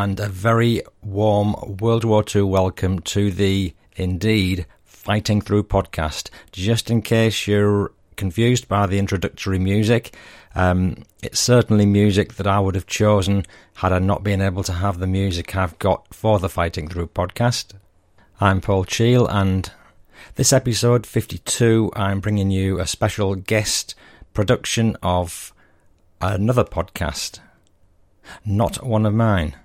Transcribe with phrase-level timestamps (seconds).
[0.00, 6.30] And a very warm World War II welcome to the indeed Fighting Through podcast.
[6.52, 10.16] Just in case you're confused by the introductory music,
[10.54, 14.72] um, it's certainly music that I would have chosen had I not been able to
[14.72, 17.74] have the music I've got for the Fighting Through podcast.
[18.40, 19.70] I'm Paul Cheall, and
[20.36, 23.94] this episode 52, I'm bringing you a special guest
[24.32, 25.52] production of
[26.22, 27.40] another podcast,
[28.46, 29.56] not one of mine.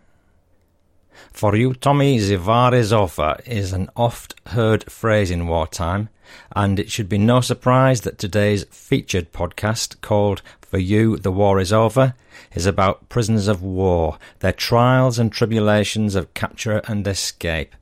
[1.31, 6.09] For you, Tommy, the war is over is an oft heard phrase in wartime,
[6.55, 11.59] and it should be no surprise that today's featured podcast, called For You, the War
[11.59, 12.15] is Over,
[12.53, 17.75] is about prisoners of war, their trials and tribulations of capture and escape.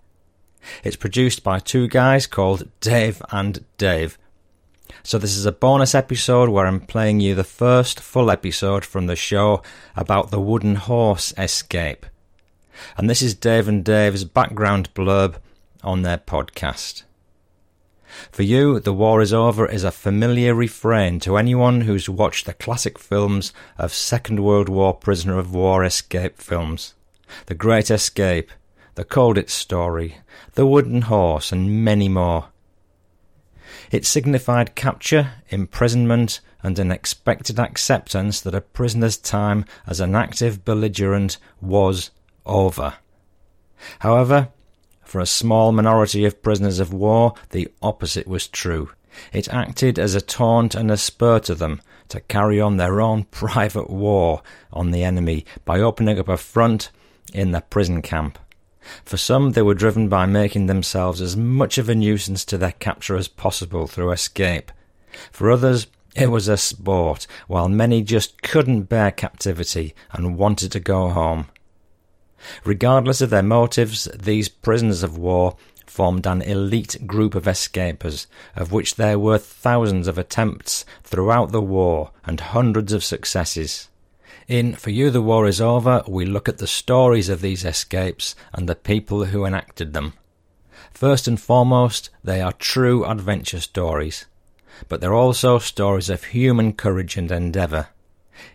[0.84, 4.18] It's produced by two guys called Dave and Dave.
[5.02, 9.08] So, this is a bonus episode where I'm playing you the first full episode from
[9.08, 9.62] the show
[9.96, 12.06] about the wooden horse escape.
[12.98, 15.36] And this is Dave and Dave's background blurb
[15.84, 17.04] on their podcast.
[18.32, 22.54] For you, The War is Over is a familiar refrain to anyone who's watched the
[22.54, 26.94] classic films of Second World War prisoner of war escape films.
[27.48, 28.52] The Great Escape,
[28.96, 30.18] The Colditz Story,
[30.54, 32.50] The Wooden Horse, and many more.
[33.92, 40.64] It signified capture, imprisonment, and an expected acceptance that a prisoner's time as an active
[40.64, 42.12] belligerent was
[42.46, 42.96] over.
[44.00, 44.50] However,
[45.04, 48.90] for a small minority of prisoners of war, the opposite was true.
[49.32, 53.24] It acted as a taunt and a spur to them to carry on their own
[53.32, 54.42] private war
[54.72, 56.90] on the enemy by opening up a front
[57.34, 58.40] in the prison camp.
[59.06, 62.74] For some, they were driven by making themselves as much of a nuisance to their
[62.74, 64.72] capture as possible through escape.
[65.32, 70.80] For others, it was a sport, while many just couldn't bear captivity and wanted to
[70.80, 71.48] go home.
[72.64, 75.56] Regardless of their motives, these prisoners of war
[75.86, 81.62] formed an elite group of escapers, of which there were thousands of attempts throughout the
[81.62, 83.90] war and hundreds of successes.
[84.48, 88.36] In For You the War is Over, we look at the stories of these escapes
[88.52, 90.14] and the people who enacted them.
[90.92, 94.26] First and foremost, they are true adventure stories,
[94.90, 97.88] but they're also stories of human courage and endeavour.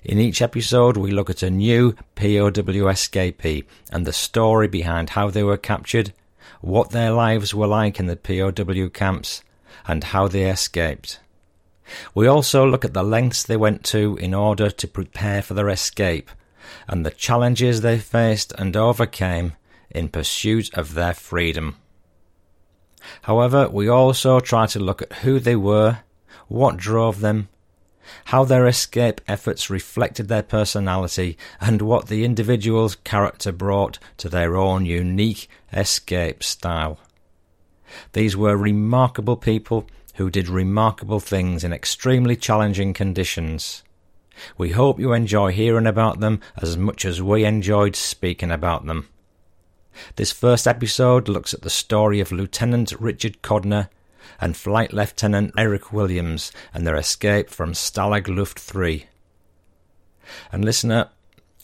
[0.03, 2.50] In each episode, we look at a new POW
[2.91, 6.12] escapee and the story behind how they were captured,
[6.61, 9.43] what their lives were like in the POW camps,
[9.87, 11.21] and how they escaped.
[12.15, 15.69] We also look at the lengths they went to in order to prepare for their
[15.69, 16.31] escape
[16.87, 19.55] and the challenges they faced and overcame
[19.91, 21.77] in pursuit of their freedom.
[23.22, 26.00] However, we also try to look at who they were,
[26.49, 27.49] what drove them,
[28.27, 34.57] how their escape efforts reflected their personality, and what the individual's character brought to their
[34.57, 36.99] own unique escape style.
[38.13, 43.83] These were remarkable people who did remarkable things in extremely challenging conditions.
[44.57, 49.09] We hope you enjoy hearing about them as much as we enjoyed speaking about them.
[50.17, 53.89] This first episode looks at the story of Lieutenant Richard Codner
[54.41, 59.06] and Flight Lieutenant Eric Williams and their escape from Stalag Luft 3.
[60.53, 61.09] And listener,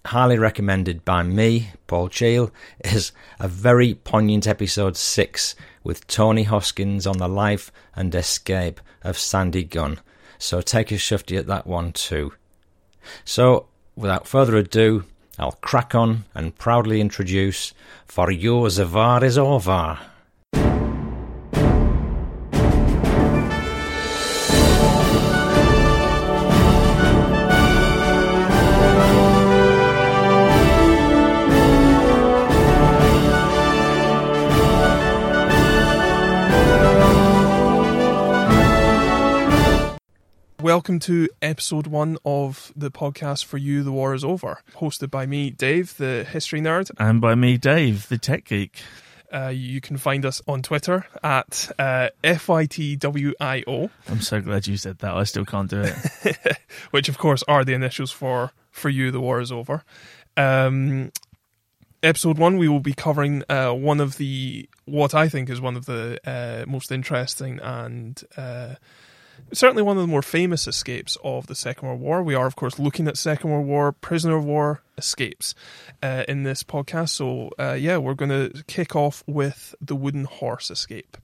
[0.06, 2.50] highly recommended by me, Paul Cheall,
[2.84, 9.18] is a very poignant episode 6 with Tony Hoskins on the life and escape of
[9.18, 10.00] Sandy Gunn.
[10.38, 12.32] So take a shufty at that one too.
[13.24, 15.04] So, without further ado,
[15.38, 17.74] I'll crack on and proudly introduce
[18.06, 19.98] For You the War is Over.
[40.74, 43.84] Welcome to episode one of the podcast for you.
[43.84, 48.08] The war is over, hosted by me, Dave, the history nerd, and by me, Dave,
[48.08, 48.82] the tech geek.
[49.32, 53.88] Uh, you can find us on Twitter at uh, FITWIO.
[54.08, 55.14] I'm so glad you said that.
[55.14, 56.58] I still can't do it.
[56.90, 59.84] Which, of course, are the initials for For You, the War is Over.
[60.36, 61.12] Um,
[62.02, 65.76] episode one, we will be covering uh, one of the, what I think is one
[65.76, 68.74] of the uh, most interesting and uh,
[69.54, 72.22] certainly one of the more famous escapes of the Second World War.
[72.22, 75.54] We are, of course, looking at Second World War prisoner of war escapes
[76.02, 77.10] uh, in this podcast.
[77.10, 81.16] So, uh, yeah, we're going to kick off with the wooden horse escape.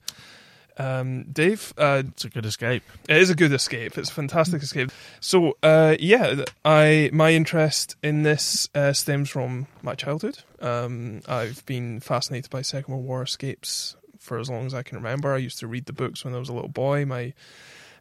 [0.77, 2.83] Um, Dave, uh, It's a good escape.
[3.07, 3.97] it is a good escape.
[3.97, 4.91] It's a fantastic escape.
[5.19, 10.39] So, uh, yeah, I my interest in this uh, stems from my childhood.
[10.59, 14.97] Um, I've been fascinated by Second World War escapes for as long as I can
[14.97, 15.33] remember.
[15.33, 17.05] I used to read the books when I was a little boy.
[17.05, 17.33] My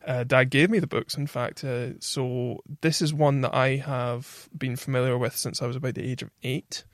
[0.06, 1.64] uh, dad gave me the books, in fact.
[1.64, 5.94] Uh, so this is one that I have been familiar with since I was about
[5.94, 6.84] the age of eight.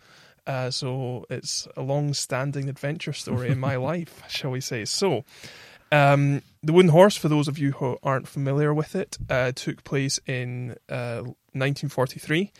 [0.46, 4.84] Uh, so it's a long-standing adventure story in my life, shall we say?
[4.84, 5.24] So,
[5.90, 9.84] um, the Wooden Horse, for those of you who aren't familiar with it, uh, took
[9.84, 12.52] place in uh, 1943.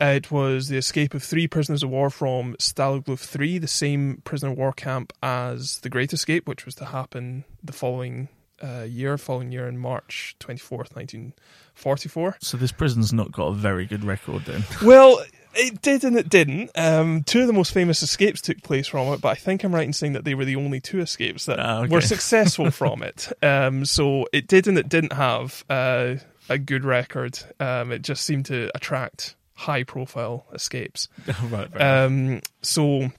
[0.00, 4.22] Uh, it was the escape of three prisoners of war from Stalag 3, the same
[4.24, 8.28] prisoner of war camp as the Great Escape, which was to happen the following
[8.62, 12.36] uh, year, following year in March 24th, 1944.
[12.40, 14.64] So this prison's not got a very good record then.
[14.82, 15.22] Well,
[15.54, 16.70] it did and it didn't.
[16.76, 19.74] Um, two of the most famous escapes took place from it, but I think I'm
[19.74, 21.92] right in saying that they were the only two escapes that Ah, okay.
[21.92, 23.32] were successful from it.
[23.42, 26.14] Um, so it did and it didn't have uh,
[26.48, 27.38] a good record.
[27.58, 31.08] Um, it just seemed to attract high profile escapes.
[31.50, 31.80] right, right.
[32.04, 33.10] Um, so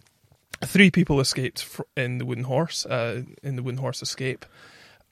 [0.64, 1.68] three people escaped
[1.98, 2.86] in the Wooden Horse.
[2.86, 4.46] Uh, in the Wooden Horse escape,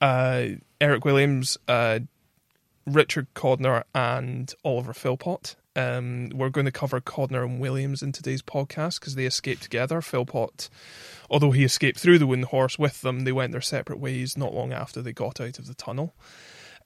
[0.00, 0.46] uh,
[0.80, 2.00] Eric Williams, uh,
[2.86, 5.56] Richard Codner, and Oliver Philpott.
[5.76, 10.00] Um, we're going to cover Codner and Williams in today's podcast because they escaped together.
[10.00, 10.68] Philpott,
[11.30, 14.54] although he escaped through the Wooden Horse with them, they went their separate ways not
[14.54, 16.14] long after they got out of the tunnel.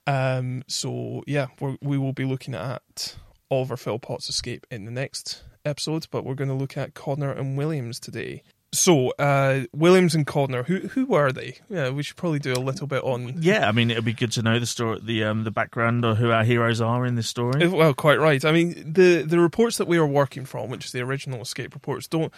[0.05, 3.15] Um, so yeah, we will be looking at
[3.49, 7.57] Oliver Philpott's escape in the next episode, but we're going to look at Codner and
[7.57, 8.43] Williams today.
[8.77, 11.57] So, uh, Williams and Codner, who who were they?
[11.69, 13.35] Yeah, we should probably do a little bit on.
[13.41, 16.15] yeah, I mean, it'd be good to know the story, the um, the background or
[16.15, 17.67] who our heroes are in this story.
[17.67, 18.43] Well, quite right.
[18.45, 21.73] I mean, the the reports that we are working from, which is the original escape
[21.73, 22.31] reports, don't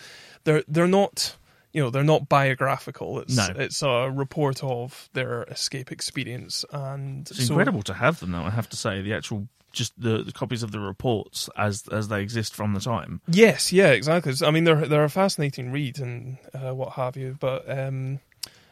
[0.44, 1.36] they're they're not
[1.74, 3.19] you know they're not biographical.
[3.19, 3.48] It's No.
[3.56, 8.44] it's a report of their escape experience, and It's so- incredible to have them, though.
[8.44, 12.07] I have to say, the actual just the, the copies of the reports as as
[12.07, 13.21] they exist from the time.
[13.27, 14.33] Yes, yeah, exactly.
[14.45, 18.19] I mean, they're they're a fascinating read and uh, what have you, but um,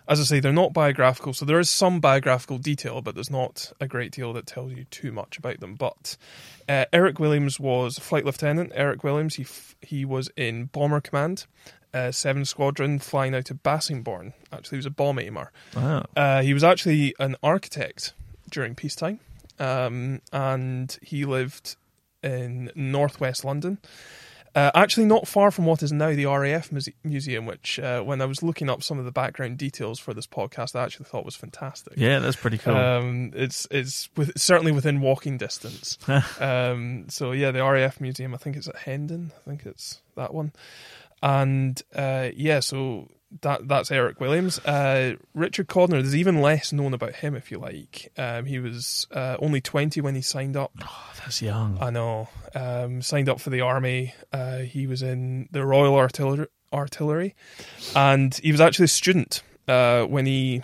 [0.08, 1.34] as I say, they're not biographical.
[1.34, 4.86] So there is some biographical detail, but there's not a great deal that tells you
[4.86, 5.76] too much about them.
[5.76, 6.18] But
[6.70, 8.72] uh, Eric Williams was flight lieutenant.
[8.76, 11.46] Eric Williams, he f- he was in Bomber Command,
[11.94, 14.34] uh, Seven Squadron, flying out of Bassingbourn.
[14.52, 15.52] Actually, he was a bomb aimer.
[15.76, 16.06] Wow.
[16.16, 18.14] Uh, he was actually an architect
[18.50, 19.20] during peacetime,
[19.60, 21.76] um, and he lived
[22.24, 23.80] in northwest London.
[24.56, 28.22] Uh, actually, not far from what is now the RAF muse- Museum, which, uh, when
[28.22, 31.26] I was looking up some of the background details for this podcast, I actually thought
[31.26, 31.96] was fantastic.
[31.98, 32.74] Yeah, that's pretty cool.
[32.74, 35.98] Um, it's it's with, certainly within walking distance.
[36.40, 38.34] um, so yeah, the RAF museum.
[38.34, 39.34] I think it's at Hendon.
[39.36, 40.54] I think it's that one.
[41.22, 43.10] And uh, yeah, so
[43.42, 44.60] that that's Eric Williams.
[44.60, 46.02] Uh, Richard Codner.
[46.02, 48.12] There's even less known about him, if you like.
[48.18, 50.72] Um, he was uh, only 20 when he signed up.
[50.82, 51.78] oh, that's young.
[51.82, 52.30] I know.
[52.54, 54.14] Um, signed up for the army.
[54.32, 57.36] Uh, he was in the Royal Artillery, Artillery,
[57.96, 60.62] and he was actually a student uh, when he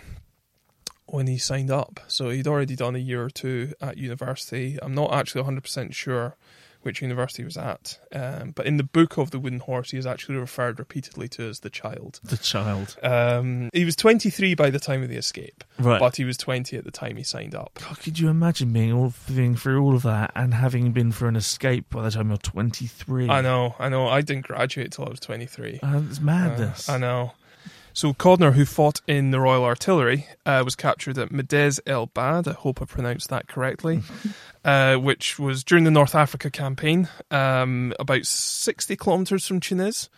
[1.05, 1.99] when he signed up.
[2.07, 4.77] So he'd already done a year or two at university.
[4.81, 6.35] I'm not actually 100 percent sure
[6.83, 9.97] which university he was at, um, but in the book of the Wooden Horse, he
[9.97, 12.19] is actually referred repeatedly to as the child.
[12.23, 12.95] the child.
[13.03, 15.99] Um, he was 23 by the time of the escape, Right.
[15.99, 17.79] but he was 20 at the time he signed up.
[17.81, 21.27] God, could you imagine being all being through all of that and having been for
[21.27, 23.29] an escape by the time you're 23?
[23.29, 24.07] I know, I know.
[24.07, 25.79] I didn't graduate till I was 23.
[25.83, 26.89] Uh, it's madness.
[26.89, 27.33] Uh, I know.
[27.93, 32.47] So Codner, who fought in the Royal Artillery, uh, was captured at Medjez El Bab.
[32.47, 34.01] I hope I pronounced that correctly.
[34.65, 40.09] uh, which was during the North Africa campaign, um, about sixty kilometers from Tunis,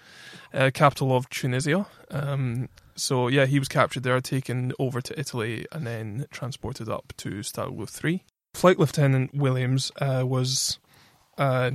[0.54, 1.88] uh, capital of Tunisia.
[2.12, 7.14] Um, so yeah, he was captured there, taken over to Italy, and then transported up
[7.18, 8.24] to Stalag 3.
[8.54, 10.78] Flight Lieutenant Williams uh, was
[11.38, 11.72] uh,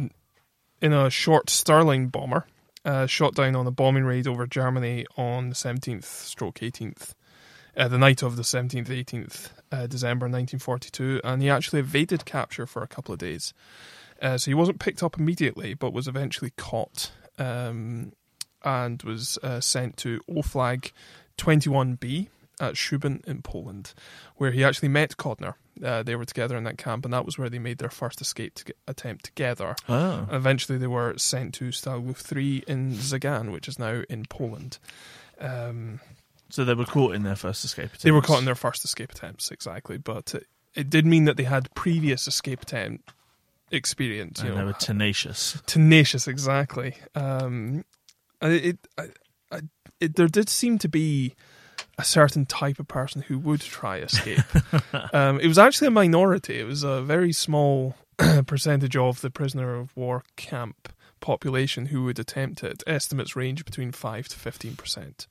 [0.81, 2.47] in a short Stirling bomber
[2.89, 7.13] uh, shot down on a bombing raid over Germany on the 17th stroke 18th,
[7.77, 12.67] uh, the night of the 17th, 18th uh, December 1942, and he actually evaded capture
[12.67, 13.53] for a couple of days.
[14.23, 18.13] Uh, so he wasn't picked up immediately, but was eventually caught um,
[18.65, 20.93] and was uh, sent to OFLAG
[21.37, 22.29] 21B
[22.61, 23.95] at Schubin in Poland,
[24.37, 25.55] where he actually met Codner.
[25.85, 28.21] Uh, they were together in that camp, and that was where they made their first
[28.21, 29.77] escape to attempt together.
[29.89, 30.27] oh.
[30.31, 34.79] Eventually, they were sent to Stalag 3 in Zagan, which is now in Poland.
[35.41, 36.01] Um,
[36.51, 37.91] So they were caught in their first escape.
[37.99, 38.27] they were attempts.
[38.29, 39.99] caught in their first escape attempts, exactly.
[39.99, 43.13] But it, it did mean that they had previous escape attempt
[43.71, 44.43] experience.
[44.43, 45.61] You And they were tenacious.
[45.67, 46.97] tenacious, exactly.
[47.15, 47.85] Um,
[48.43, 49.05] it, it, I,
[49.53, 49.61] I,
[50.01, 51.35] it, there did seem to be
[51.99, 54.41] a certain type of person who would try escape.
[55.13, 56.61] um, it was actually a minority.
[56.61, 57.97] It was a very small
[58.47, 62.83] percentage of the prisoner of war camp population who would attempt it.
[62.87, 65.27] Estimates range between five to fifteen percent.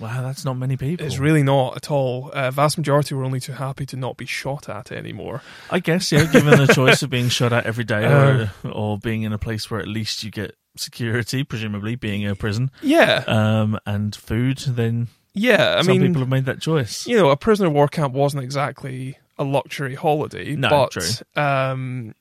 [0.00, 1.06] Wow, that's not many people.
[1.06, 2.30] It's really not at all.
[2.32, 5.40] Uh, vast majority were only too happy to not be shot at anymore.
[5.70, 8.98] I guess, yeah, given the choice of being shot at every day or, uh, or
[8.98, 13.24] being in a place where at least you get security, presumably being a prison, Yeah,
[13.26, 15.76] um, and food, then yeah.
[15.78, 17.06] I some mean, people have made that choice.
[17.06, 20.54] you know, a prisoner of war camp wasn't exactly a luxury holiday.
[20.56, 21.22] No, but.
[21.36, 22.14] Um,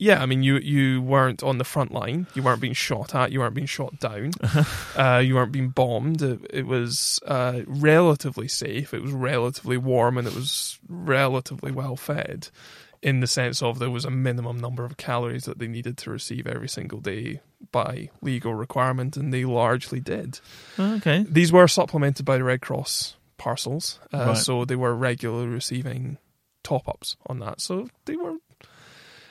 [0.00, 2.26] yeah, I mean, you you weren't on the front line.
[2.32, 3.32] You weren't being shot at.
[3.32, 4.32] You weren't being shot down.
[4.96, 6.22] uh, you weren't being bombed.
[6.22, 8.94] It, it was uh, relatively safe.
[8.94, 12.48] It was relatively warm, and it was relatively well fed.
[13.02, 16.10] In the sense of there was a minimum number of calories that they needed to
[16.10, 17.40] receive every single day
[17.72, 20.38] by legal requirement, and they largely did.
[20.78, 21.24] Okay.
[21.28, 24.36] These were supplemented by the Red Cross parcels, uh, Right.
[24.36, 26.18] so they were regularly receiving
[26.62, 27.62] top ups on that.
[27.62, 28.34] So they were,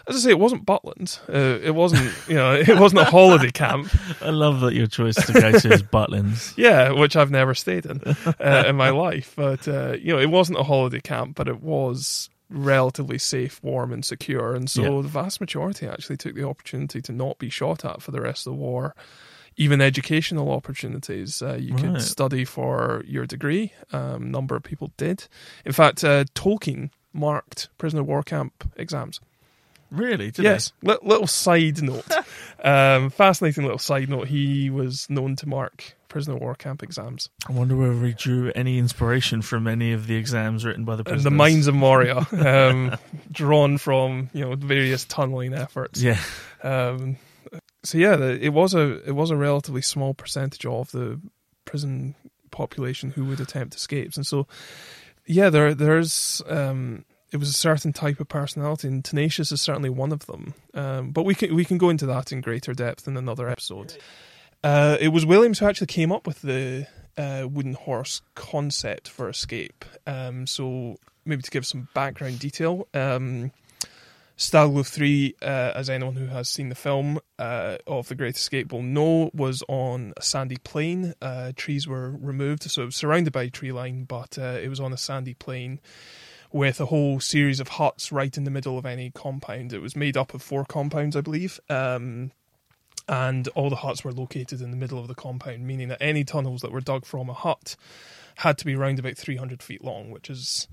[0.08, 1.20] as I say, it wasn't Butlins.
[1.30, 3.88] Uh, it wasn't, you know, it wasn't a holiday camp.
[4.20, 6.58] I love that your choice to go to is Butlins.
[6.58, 8.02] Yeah, which I've never stayed in
[8.40, 9.34] uh, in my life.
[9.36, 13.92] But uh, you know, it wasn't a holiday camp, but it was relatively safe, warm,
[13.94, 14.56] and secure.
[14.56, 15.02] And so Yeah.
[15.02, 18.48] the vast majority actually took the opportunity to not be shot at for the rest
[18.48, 18.96] of the war.
[19.56, 21.42] Even educational opportunities.
[21.42, 21.84] Uh, you Right.
[21.84, 23.74] could study for your degree.
[23.92, 25.28] Um, number of people did.
[25.66, 29.20] In fact, uh, Tolkien marked prisoner of war camp exams.
[29.92, 30.32] Really?
[30.32, 30.72] Did yes.
[30.84, 32.06] Li- little side note.
[32.64, 34.28] um, fascinating little side note.
[34.28, 37.30] He was known to mark prisoner of war camp exams.
[37.48, 41.04] I wonder whether he drew any inspiration from any of the exams written by the
[41.04, 41.24] prisoners.
[41.24, 42.98] the mines of Moria, um,
[43.32, 46.02] drawn from you know various tunneling efforts.
[46.02, 46.20] Yeah.
[46.64, 47.18] Um,
[47.84, 51.22] so yeah, the, it was a it was a relatively small percentage of the
[51.64, 52.16] prison
[52.52, 54.48] population who would attempt escapes, and so
[55.26, 59.90] yeah, there there's um, it was a certain type of personality, and tenacious is certainly
[59.90, 60.54] one of them.
[60.74, 63.98] Um, but we can we can go into that in greater depth in another episode.
[64.64, 69.30] Uh, it was Williams who actually came up with the uh, wooden horse concept for
[69.30, 69.86] escape.
[70.06, 72.88] Um, so maybe to give some background detail.
[72.94, 73.52] Um,
[74.38, 75.46] Stalag 3, uh,
[75.76, 79.64] as anyone who has seen the film uh, of The Great Escape will know, was
[79.68, 81.14] on a sandy plain.
[81.22, 84.70] Uh, trees were removed, so it was surrounded by a tree line, but uh, it
[84.70, 85.82] was on a sandy plain
[86.52, 89.72] with a whole series of huts right in the middle of any compound.
[89.74, 91.60] It was made up of four compounds, I believe.
[91.70, 92.32] Um,
[93.08, 96.24] and all the huts were located in the middle of the compound, meaning that any
[96.24, 97.76] tunnels that were dug from a hut
[98.38, 100.68] had to be round about 300 feet long, which is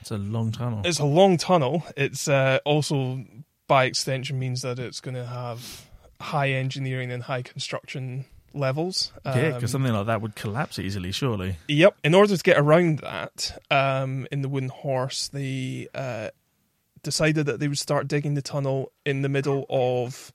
[0.00, 0.82] It's a long tunnel.
[0.84, 1.84] it's a long tunnel.
[1.96, 3.24] It's uh, also,
[3.68, 5.86] by extension, means that it's going to have
[6.20, 9.12] high engineering and high construction levels.
[9.24, 11.56] yeah, Um, because something like that would collapse easily, surely.
[11.68, 11.96] Yep.
[12.04, 16.28] In order to get around that, um, in the wooden horse, they uh,
[17.02, 20.32] decided that they would start digging the tunnel in the middle of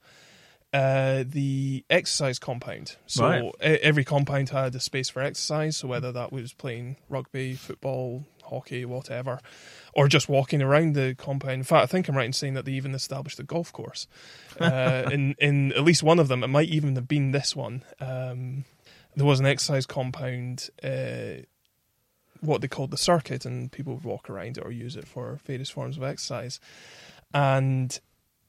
[0.74, 2.98] uh, the exercise compound.
[3.06, 3.54] So Right.
[3.62, 5.78] every compound had a space for exercise.
[5.78, 9.40] So whether that was playing rugby, football, hockey, whatever,
[9.98, 11.54] or just walking around the compound.
[11.56, 14.08] In fact, I think I'm right in saying that they even established a golf course
[14.62, 16.44] uh, in in at least one of them.
[16.44, 17.84] It might even have been this one.
[18.00, 18.64] Um,
[19.16, 21.42] there was an exercise compound, uh,
[22.42, 25.40] what they called the circuit, and people would walk around it or use it for
[25.46, 26.60] various forms of exercise.
[27.34, 28.00] And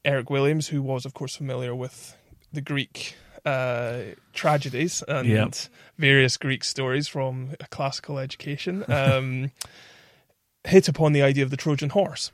[0.05, 2.15] Eric Williams, who was, of course, familiar with
[2.53, 3.15] the Greek
[3.45, 4.01] uh,
[4.33, 5.55] tragedies and Yep.
[5.97, 9.51] various Greek stories from a classical education, um,
[10.65, 12.31] hit upon the idea of the Trojan horse.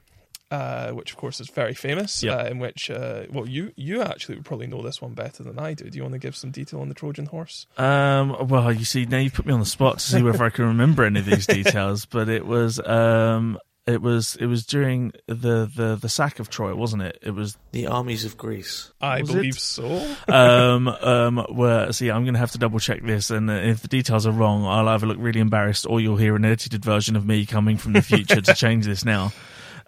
[0.52, 2.22] Uh, which of course is very famous.
[2.22, 2.40] Yep.
[2.40, 5.58] Uh, in which, uh, well, you you actually would probably know this one better than
[5.58, 5.90] I do.
[5.90, 7.66] Do you want to give some detail on the Trojan horse?
[7.78, 10.52] Um, well, you see, now you've put me on the spot to see whether I
[10.52, 12.06] can remember any of these details.
[12.06, 16.74] But it was, um, it was, it was during the, the, the sack of Troy,
[16.74, 17.20] wasn't it?
[17.22, 18.92] It was, The armies of Greece.
[19.00, 19.62] I believe it?
[19.62, 20.16] so.
[20.28, 23.30] um, um, where, see, I'm going to have to double check this.
[23.30, 26.36] And uh, if the details are wrong, I'll either look really embarrassed or you'll hear
[26.36, 29.32] an edited version of me coming from the future to change this now.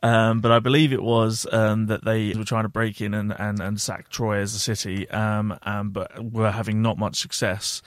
[0.03, 3.33] Um, but I believe it was um, that they were trying to break in and,
[3.37, 7.81] and, and sack Troy as a city, um, um, but were having not much success.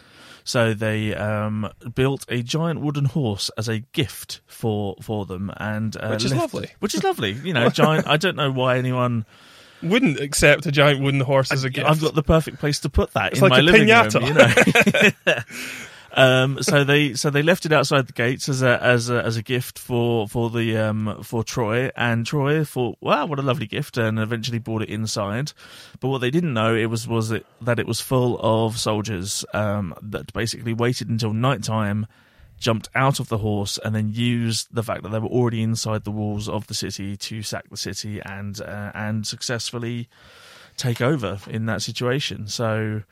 [0.44, 5.96] So they um, built a giant wooden horse as a gift for for them, and
[5.96, 6.70] uh, Which is left- lovely.
[6.80, 7.68] Which is lovely, you know.
[7.80, 8.06] Giant.
[8.06, 9.24] I don't know why anyone.
[9.82, 11.88] Wouldn't accept a giant wooden horse as a gift.
[11.88, 14.20] I've got the perfect place to put that It's in like my a living piñata.
[14.20, 14.26] room.
[15.26, 15.40] You know.
[16.12, 19.36] um, so they so they left it outside the gates as a as a as
[19.36, 23.66] a gift for for the um for Troy, and Troy thought, wow, what a lovely
[23.66, 25.52] gift, and eventually brought it inside.
[26.00, 29.44] But what they didn't know it was was it, that it was full of soldiers
[29.54, 32.06] um, that basically waited until night time
[32.60, 36.04] jumped out of the horse and then used the fact that they were already inside
[36.04, 40.08] the walls of the city to sack the city and uh, and successfully
[40.80, 42.46] take over in that situation.
[42.48, 43.02] So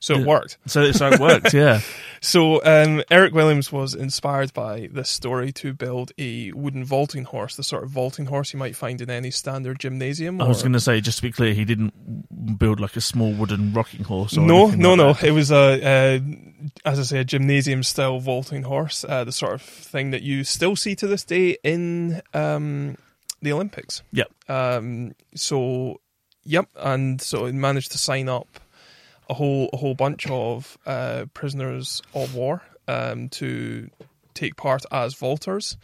[0.00, 0.58] So it worked.
[0.66, 1.80] so so it worked, yeah.
[2.20, 7.56] So um, Eric Williams was inspired by this story to build a wooden vaulting horse,
[7.56, 10.40] the sort of vaulting horse you might find in any standard gymnasium.
[10.40, 13.32] I was going to say, just to be clear, he didn't build like a small
[13.32, 14.36] wooden rocking horse.
[14.36, 15.12] Or no, no, like no.
[15.12, 15.24] that.
[15.24, 16.20] It was a, a,
[16.84, 20.44] as I say, a gymnasium style vaulting horse, uh, the sort of thing that you
[20.44, 22.96] still see to this day in um,
[23.42, 24.02] the Olympics.
[24.12, 24.24] Yeah.
[24.48, 26.00] Um, so,
[26.44, 28.48] yep, and so it managed to sign up
[29.28, 33.88] a whole a whole bunch of uh, prisoners of war um, to
[34.34, 35.76] take part as vaulters.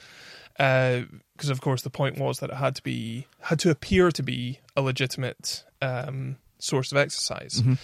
[0.56, 4.22] Because of course the point was that it had to be had to appear to
[4.22, 7.60] be a legitimate um, source of exercise.
[7.62, 7.78] Mhm.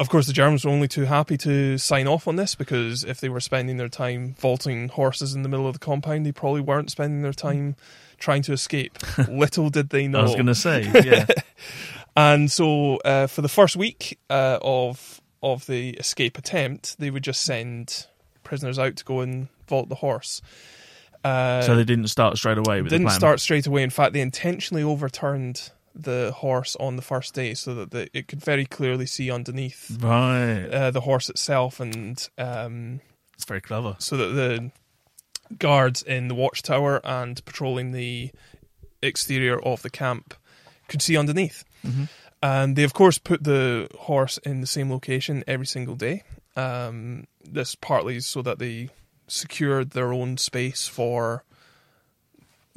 [0.00, 3.20] Of course, the Germans were only too happy to sign off on this because if
[3.20, 6.60] they were spending their time vaulting horses in the middle of the compound, they probably
[6.60, 7.76] weren't spending their time
[8.24, 8.98] trying to escape.
[9.28, 10.20] Little did they know.
[10.20, 11.26] I was going to say, yeah.
[12.16, 17.22] And so, uh, for the first week uh, of of the escape attempt, they would
[17.24, 18.06] just send
[18.44, 20.40] prisoners out to go and vault the horse.
[21.22, 23.18] Uh, so they didn't start straight away with didn't the plan.
[23.20, 23.82] start straight away.
[23.82, 28.26] In fact, they intentionally overturned the horse on the first day so that the, it
[28.28, 30.64] could very clearly see underneath Right.
[30.66, 33.00] uh, the horse itself, and um,
[33.34, 33.96] It's very clever.
[33.98, 34.70] so that the
[35.58, 38.30] guards in the watchtower and patrolling the
[39.02, 40.34] exterior of the camp
[40.88, 41.64] could see underneath.
[41.84, 42.08] Mhm.
[42.42, 46.22] And they, of course, put the horse in the same location every single day.
[46.56, 48.90] Um, this partly so that they
[49.26, 51.42] secured their own space for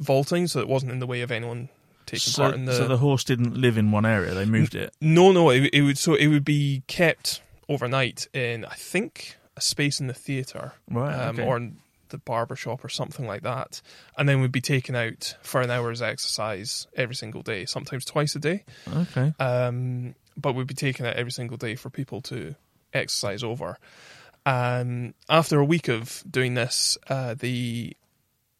[0.00, 1.68] vaulting, so it wasn't in the way of anyone
[2.06, 2.74] taking So, part in the.
[2.74, 4.94] so the horse didn't live in one area; they moved it.
[5.00, 9.60] no, no, it, it would so it would be kept overnight in I think a
[9.60, 11.14] space in the theatre Right.
[11.14, 11.46] um, okay.
[11.46, 11.76] or in
[12.08, 13.80] the barber shop or something like that,
[14.16, 18.34] and then we'd be taken out for an hour's exercise every single day, sometimes twice
[18.34, 18.64] a day.
[18.92, 19.32] okay.
[19.38, 22.54] Um, but would be taken out every single day for people to
[22.92, 23.78] exercise over.
[24.46, 27.96] Um, after a week of doing this, uh, the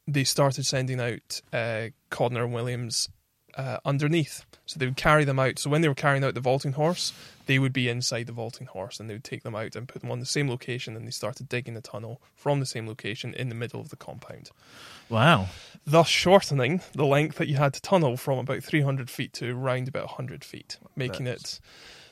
[0.06, 3.08] they started sending out uh, Codner and Williams
[3.58, 4.46] uh, underneath.
[4.64, 5.58] So they would carry them out.
[5.58, 7.12] So when they were carrying out the vaulting horse,
[7.46, 10.00] they would be inside the vaulting horse and they would take them out and put
[10.00, 13.34] them on the same location and they started digging the tunnel from the same location
[13.34, 14.50] in the middle of the compound.
[15.08, 15.48] Wow.
[15.86, 19.88] Thus shortening the length that you had to tunnel from about 300 feet to around
[19.88, 21.58] about 100 feet, making it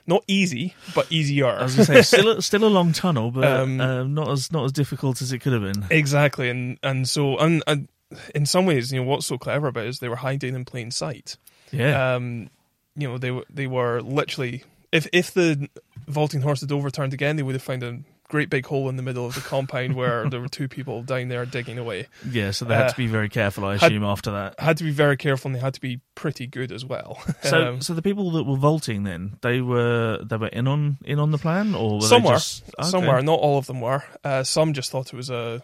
[0.06, 1.48] not easy, but easier.
[1.48, 4.30] I was going to say still a, still a long tunnel, but Um, um, not
[4.30, 5.84] as not as difficult as it could have been.
[5.90, 7.88] Exactly, and and so and, and
[8.34, 10.64] in some ways, you know, what's so clever about it is they were hiding in
[10.64, 11.36] plain sight.
[11.72, 12.14] Yeah.
[12.14, 12.50] Um,
[12.96, 15.68] you know, they were they were literally if if the
[16.08, 17.98] vaulting horse had overturned again, they would have found a
[18.28, 21.28] great big hole in the middle of the compound where there were two people down
[21.28, 22.06] there digging away.
[22.28, 22.50] yeah.
[22.50, 24.58] So they had uh, to be very careful, I had- assume, after that.
[24.58, 27.22] Had to be very careful, and they had to be pretty good as well.
[27.42, 30.98] So, Um, so the people that were vaulting then they were they were in on
[31.04, 32.34] in on the plan, or were Some they were.
[32.34, 32.88] just, okay.
[32.88, 34.02] Some were, not all of them were.
[34.24, 35.62] Uh, some just thought it was a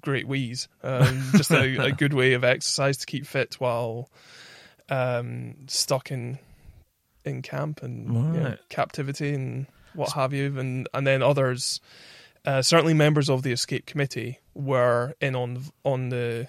[0.00, 4.08] great wheeze, um, just a, a good way of exercise to keep fit while
[4.88, 6.38] um, stuck in
[7.24, 10.58] in camp and you know, captivity and what have you.
[10.58, 11.80] And and then others,
[12.44, 16.48] uh, certainly members of the escape committee, were in on on the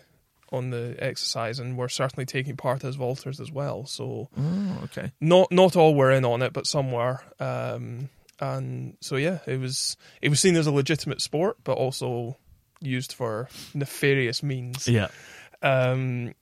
[0.54, 3.86] on the exercise and were certainly taking part as vaulters as well.
[3.86, 5.12] So Oh, okay.
[5.22, 7.20] not not all were in on it, but some were.
[7.40, 12.38] Um, and so yeah, it was it was seen as a legitimate sport, but also
[12.82, 14.88] used for nefarious means.
[14.88, 15.08] Yeah.
[15.62, 16.34] Um,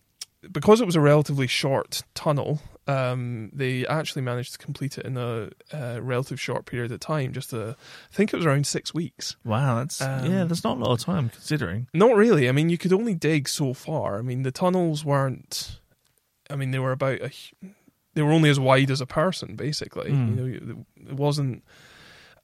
[0.51, 5.17] because it was a relatively short tunnel, um, they actually managed to complete it in
[5.17, 7.33] a, uh relative short period of time.
[7.33, 7.75] Just a,
[8.11, 9.35] I think it was around six weeks.
[9.43, 9.75] Wow.
[9.79, 10.45] That's Um, yeah.
[10.45, 11.87] That's not a lot of time considering.
[11.93, 12.47] Not really.
[12.47, 14.17] I mean, you could only dig so far.
[14.17, 15.79] I mean, the tunnels weren't.
[16.49, 17.31] I mean, they were about a.
[18.15, 20.09] They were only as wide as a person, basically.
[20.11, 20.29] Mm.
[20.29, 21.63] You know, it wasn't.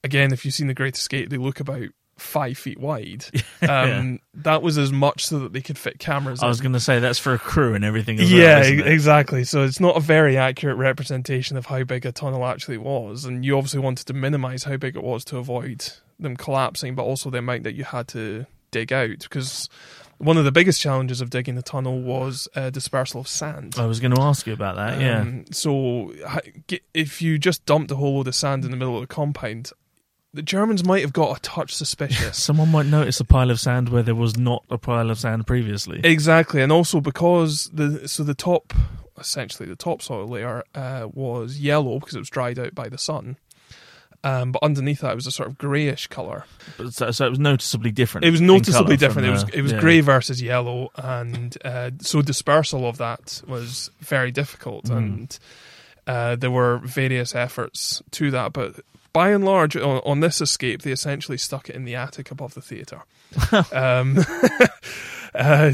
[0.04, 3.24] Again, if you've seen the Great Escape, they look about five feet wide.
[3.66, 6.42] Um, That was as much so that they could fit cameras.
[6.42, 8.20] I was going to say that's for a crew and everything.
[8.20, 9.44] As yeah, well, exactly.
[9.44, 13.44] So it's not a very accurate representation of how big a tunnel actually was, and
[13.44, 17.30] you obviously wanted to minimise how big it was to avoid them collapsing, but also
[17.30, 19.68] the amount that you had to dig out because
[20.18, 23.76] one of the biggest challenges of digging the tunnel was uh, dispersal of sand.
[23.78, 25.00] I was going to ask you about that.
[25.00, 25.20] Yeah.
[25.20, 26.12] Um, so
[26.94, 29.72] if you just dumped a whole load of sand in the middle of the compound,
[30.36, 32.36] the Germans might have got a touch suspicious.
[32.42, 35.46] Someone might notice a pile of sand where there was not a pile of sand
[35.46, 36.00] previously.
[36.04, 38.74] Exactly, and also because the so the top,
[39.18, 43.36] essentially the topsoil layer, uh, was yellow because it was dried out by the sun.
[44.24, 46.44] Um, but underneath that, it was a sort of greyish colour.
[46.76, 48.24] But so, so it was noticeably different.
[48.24, 49.28] It was noticeably different.
[49.28, 49.80] It was it was yeah.
[49.80, 54.86] grey versus yellow, and uh, so dispersal of that was very difficult.
[54.86, 54.96] Mm.
[54.96, 55.38] And
[56.06, 58.80] uh, there were various efforts to that, but
[59.16, 62.52] by and large, on, on this escape, they essentially stuck it in the attic above
[62.52, 63.00] the theatre.
[63.72, 64.18] um,
[65.34, 65.72] uh,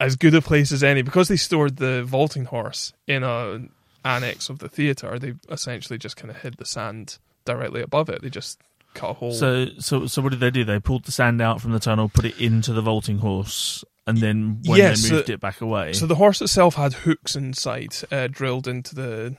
[0.00, 3.60] as good a place as any because they stored the vaulting horse in a
[4.04, 5.16] annex of the theatre.
[5.16, 8.20] They essentially just kind of hid the sand directly above it.
[8.20, 8.58] They just
[8.94, 9.32] cut a hole.
[9.32, 10.64] So, so, so, what did they do?
[10.64, 14.18] They pulled the sand out from the tunnel, put it into the vaulting horse, and
[14.18, 15.92] then when Yes, they moved so- it back away.
[15.92, 19.36] So the horse itself had hooks inside, uh, drilled into the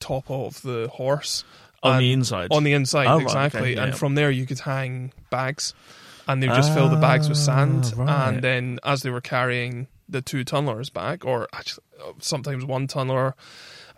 [0.00, 1.44] top of the horse
[1.84, 2.48] on the inside.
[2.50, 3.60] on the inside, Oh, right, exactly.
[3.60, 3.84] okay, yeah.
[3.84, 5.74] And from there, you could hang bags,
[6.26, 7.92] and they would just fill the bags with sand.
[7.96, 8.28] Ah, right.
[8.34, 12.86] And then, as they were carrying the two tunnelers back, or actually uh, sometimes one
[12.88, 13.34] tunneler,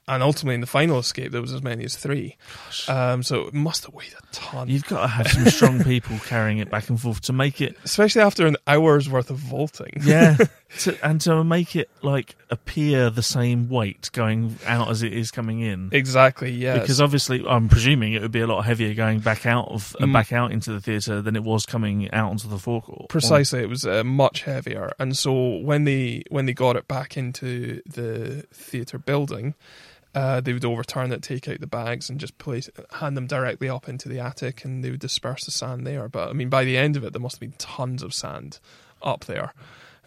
[0.08, 2.36] and ultimately in the final escape, there was as many as three.
[2.88, 4.68] Um, so it must have weighed a ton.
[4.68, 7.76] You've got to have some strong people carrying it back and forth to make it,
[7.84, 9.92] Especially after an hour's worth of vaulting.
[10.02, 10.36] yeah,
[10.80, 15.30] to, and to make it like appear the same weight going out as it is
[15.30, 15.88] coming in.
[15.92, 16.80] Exactly, yes.
[16.80, 20.04] Because obviously, I'm presuming it would be a lot heavier going back out of uh,
[20.06, 20.12] Mm.
[20.12, 23.08] back out into the theatre than it was coming out onto the forecourt.
[23.08, 27.16] Precisely, it was uh, much heavier, and so when they when they got it back
[27.16, 29.54] into the theatre building,
[30.16, 33.68] uh, they would overturn it, take out the bags, and just place hand them directly
[33.68, 36.08] up into the attic, and they would disperse the sand there.
[36.08, 38.58] But I mean, by the end of it, there must have been tons of sand
[39.02, 39.52] up there.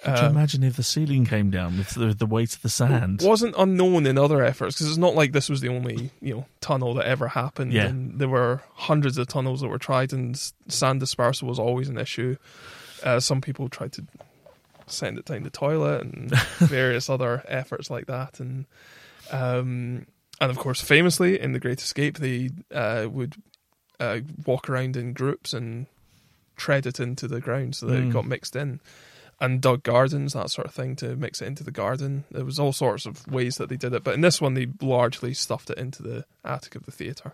[0.04, 2.70] Could you Um, imagine if the ceiling came down with the, the weight of the
[2.70, 3.22] sand?
[3.22, 6.46] wasn't unknown in other efforts because it's not like this was the only you know
[6.62, 7.72] tunnel that ever happened.
[7.74, 7.88] Yeah.
[7.88, 10.36] And there were hundreds of tunnels that were tried, and
[10.70, 12.36] sand dispersal was always an issue.
[13.04, 14.06] Uh, some people tried to
[14.88, 18.40] send it down the toilet, and various other efforts like that.
[18.40, 18.66] And
[19.32, 20.06] um,
[20.42, 23.36] and of course, famously in the Great Escape, they uh, would
[24.00, 25.88] uh, walk around in groups and
[26.56, 28.10] tread it into the ground so that Mm.
[28.10, 28.80] it got mixed in.
[29.42, 32.26] And dug gardens, that sort of thing, to mix it into the garden.
[32.30, 34.68] There was all sorts of ways that they did it, but in this one, they
[34.82, 37.34] largely stuffed it into the attic of the theatre.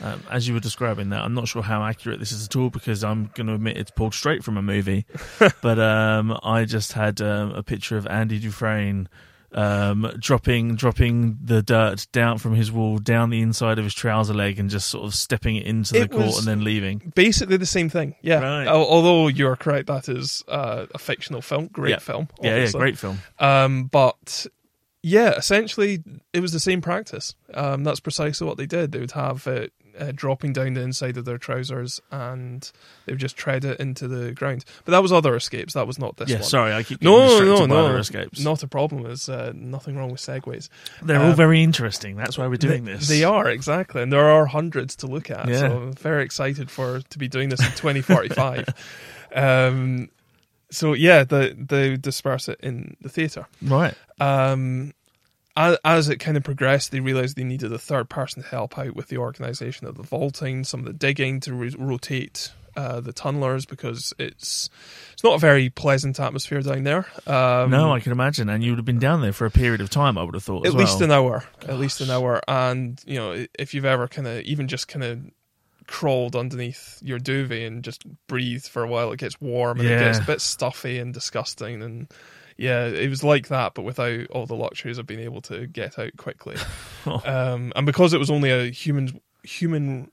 [0.00, 2.70] Um, as you were describing that, I'm not sure how accurate this is at all
[2.70, 5.04] because I'm going to admit it's pulled straight from a movie.
[5.62, 9.08] but um, I just had um, a picture of Andy Dufresne
[9.54, 14.34] um, dropping dropping the dirt down from his wall down the inside of his trouser
[14.34, 17.12] leg and just sort of stepping it into the It court and then leaving.
[17.14, 18.40] Basically the same thing, yeah.
[18.40, 18.66] Right.
[18.66, 21.98] Although you're correct, that is uh, a fictional film, great Yeah.
[22.00, 22.28] film.
[22.42, 23.18] Yeah, yeah, great film.
[23.38, 24.46] Um, but
[25.02, 27.34] yeah, essentially, it was the same practice.
[27.52, 28.92] Um, that's precisely what they did.
[28.92, 32.70] They would have it uh, dropping down the inside of their trousers, and
[33.06, 34.64] they would just tread it into the ground.
[34.84, 35.74] But that was other escapes.
[35.74, 36.44] That was not this yeah, one.
[36.44, 38.40] sorry, I keep No, no, no, other escapes.
[38.40, 39.02] Not a problem.
[39.02, 40.68] There's uh, nothing wrong with segues.
[41.02, 42.16] They're all um, very interesting.
[42.16, 43.08] That's why we're doing They- this.
[43.08, 45.48] They are exactly, and there are hundreds to look at.
[45.48, 45.60] Yeah.
[45.60, 48.66] So I'm very excited for to be doing this in 2045.
[49.34, 50.08] um,
[50.70, 53.46] so yeah, the they disperse it in the theatre.
[53.62, 53.94] right.
[54.20, 54.92] Um,
[55.56, 58.78] as, as it kind of progressed, they realised they needed a third person to help
[58.78, 63.00] out with the organisation of the vaulting, some of the digging to re- rotate uh,
[63.00, 64.68] the tunnelers because it's
[65.12, 67.06] it's not a very pleasant atmosphere down there.
[67.26, 69.80] Um, no, I can imagine, and you would have been down there for a period
[69.80, 70.18] of time.
[70.18, 70.66] I would have thought.
[70.66, 71.04] at as least well.
[71.04, 74.66] an hour at least an hour and you know if you've ever kind of even
[74.66, 75.20] just kind of
[75.86, 79.98] crawled underneath your duvet and just breathed for a while it gets warm and it
[79.98, 82.08] gets a bit stuffy and disgusting and
[82.56, 85.98] yeah it was like that but without all the luxuries of being able to get
[85.98, 86.56] out quickly
[87.06, 87.20] Oh.
[87.24, 90.10] um, and because it was only a human human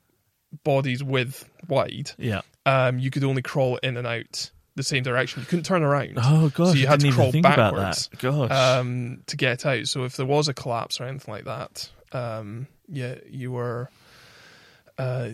[0.64, 2.42] body's width wide Yeah.
[2.66, 6.14] um, you could only crawl in and out the same direction you couldn't turn around
[6.18, 8.10] Oh gosh, So you had to crawl think backwards.
[8.20, 8.52] Gosh.
[8.52, 9.86] um, to get out.
[9.88, 13.90] So if there was a collapse or anything like that, um, yeah, you were,
[14.98, 15.30] uh,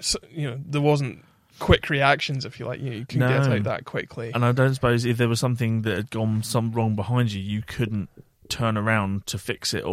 [0.00, 1.24] so, you know, there wasn't
[1.58, 2.80] quick reactions, if you like.
[2.80, 4.32] You, know, you couldn't get out that quickly.
[4.34, 7.40] And I don't suppose if there was something that had gone some wrong behind you,
[7.40, 8.08] you couldn't
[8.48, 9.88] turn around to fix it or,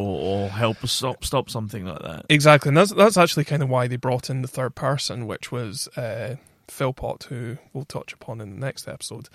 [0.46, 2.26] or help stop stop something like that.
[2.30, 5.52] Exactly, and that's that's actually kind of why they brought in the third person, which
[5.52, 6.36] was uh,
[6.68, 9.30] Philpott, who we'll touch upon in the next episode.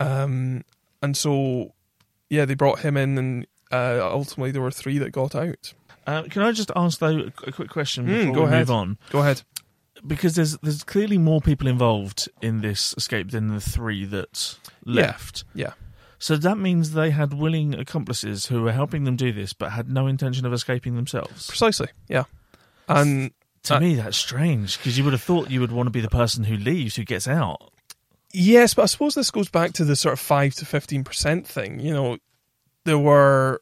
[0.00, 0.64] Um,
[1.02, 1.72] and so,
[2.30, 5.74] yeah, they brought him in, and uh, ultimately there were three that got out.
[6.06, 8.58] Uh, can I just ask though a quick question Mm, before go we ahead.
[8.60, 8.98] move on?
[9.10, 9.42] Go ahead.
[10.06, 15.02] Because there's there's clearly more people involved in this escape than the three that Yeah.
[15.02, 15.44] left.
[15.54, 15.72] Yeah.
[16.18, 19.88] So that means they had willing accomplices who were helping them do this, but had
[19.90, 21.46] no intention of escaping themselves.
[21.46, 22.24] Precisely, yeah.
[22.88, 23.32] And
[23.64, 26.00] To Uh, me, that's strange because you would have thought you would want to be
[26.00, 27.72] the person who leaves, who gets out.
[28.32, 31.46] yes, but I suppose this goes back to the sort of five to fifteen percent
[31.48, 31.80] thing.
[31.80, 32.18] You know,
[32.84, 33.60] there were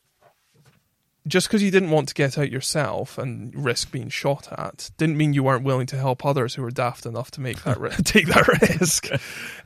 [1.27, 5.17] just because you didn't want to get out yourself and risk being shot at didn't
[5.17, 8.27] mean you weren't willing to help others who were daft enough to make that take
[8.27, 8.47] that
[8.79, 9.09] risk.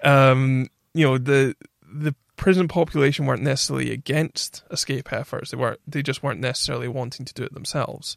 [0.04, 5.50] Um, you know the the prison population weren't necessarily against escape efforts.
[5.50, 8.16] They were they just weren't necessarily wanting to do it themselves,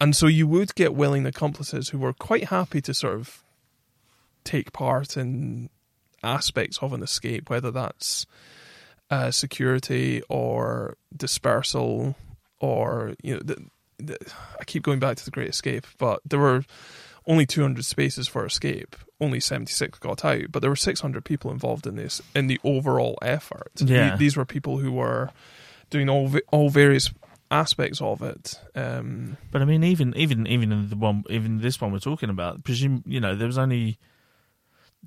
[0.00, 3.42] and so you would get willing accomplices who were quite happy to sort of
[4.44, 5.70] take part in
[6.22, 8.26] aspects of an escape, whether that's
[9.10, 12.16] uh, security or dispersal
[12.60, 13.56] or you know the,
[13.98, 14.18] the,
[14.60, 16.64] I keep going back to the Great Escape, but there were
[17.26, 18.94] only 200 spaces for escape.
[19.20, 23.18] Only 76 got out, but there were 600 people involved in this in the overall
[23.22, 23.72] effort.
[23.76, 24.10] Yeah.
[24.12, 25.30] The- these were people who were
[25.90, 27.10] doing all all various
[27.50, 28.60] aspects of it.
[28.74, 32.30] Um, But I mean, even even even in the one, even this one we're talking
[32.30, 33.98] about, presume you know there was only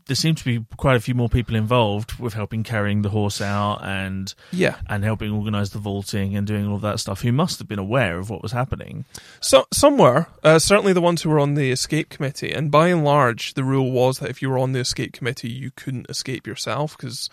[0.05, 3.41] there seemed to be quite a few more people involved with helping carrying the horse
[3.41, 7.21] out and yeah, and helping organise the vaulting and doing all of that stuff.
[7.21, 9.05] Who must have been aware of what was happening?
[9.41, 13.03] So somewhere, uh, certainly the ones who were on the escape committee, and by and
[13.03, 16.47] large, the rule was that if you were on the escape committee, you couldn't escape
[16.47, 17.29] yourself because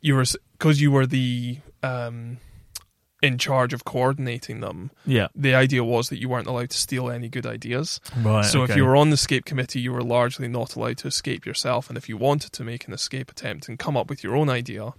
[0.00, 0.24] you were
[0.58, 2.38] because you were the um,
[3.24, 4.90] in charge of coordinating them.
[5.06, 8.00] Yeah, The idea was that you weren't allowed to steal any good ideas.
[8.22, 8.44] right.
[8.44, 11.46] so if you were on the escape committee, you were largely not allowed to escape
[11.46, 11.88] yourself.
[11.88, 14.48] And if you wanted to make an escape attempt and come up with your own
[14.50, 14.92] idea,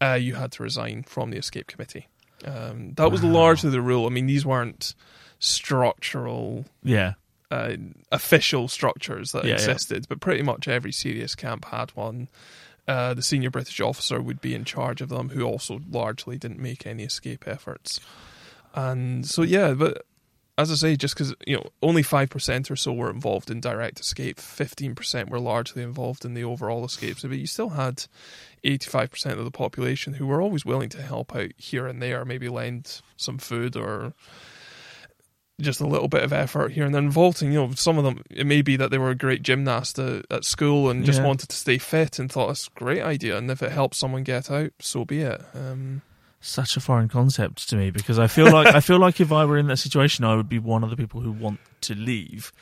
[0.00, 2.08] uh, you had to resign from the escape committee.
[2.44, 3.30] Um, that was Wow.
[3.30, 4.06] largely the rule.
[4.06, 4.94] I mean, these weren't
[5.38, 7.14] structural yeah,
[7.50, 7.76] uh,
[8.12, 9.54] official structures that Yeah, yeah.
[9.54, 12.28] existed, but pretty much every serious camp had one.
[12.86, 16.58] Uh, the senior British officer would be in charge of them, who also largely didn't
[16.58, 17.98] make any escape efforts.
[18.74, 20.04] And so, yeah, but
[20.58, 23.60] as I say, just because you know only five percent or so were involved in
[23.60, 27.22] direct escape, fifteen percent were largely involved in the overall escapes.
[27.22, 28.04] But you still had
[28.62, 32.24] eighty-five percent of the population who were always willing to help out here and there,
[32.24, 34.12] maybe lend some food or
[35.60, 38.20] just a little bit of effort here and then vaulting you know some of them
[38.30, 41.26] it may be that they were a great gymnast at, at school and just Yeah.
[41.26, 44.24] wanted to stay fit and thought it's a great idea and if it helps someone
[44.24, 46.02] get out so be it um,
[46.46, 49.44] such a foreign concept to me because I feel like I feel like if I
[49.44, 52.52] were in that situation, I would be one of the people who want to leave,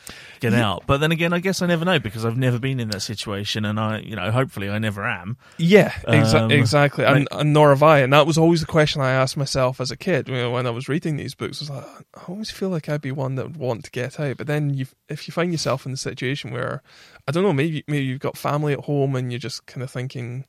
[0.41, 0.69] get Yeah.
[0.69, 0.85] out.
[0.87, 3.65] But then again, I guess I never know because I've never been in that situation,
[3.65, 5.37] and I, you know, hopefully I never am.
[5.59, 9.01] yeah exa- Um, exactly and, and nor have I and that was always the question
[9.03, 11.63] I asked myself as a kid you know, when I was reading these books I
[11.63, 14.37] was like I always feel like I'd be one that would want to get out
[14.39, 16.83] but then you if you find yourself in the situation where
[17.29, 19.91] I don't know maybe maybe you've got family at home and you're just kind of
[19.91, 20.45] thinking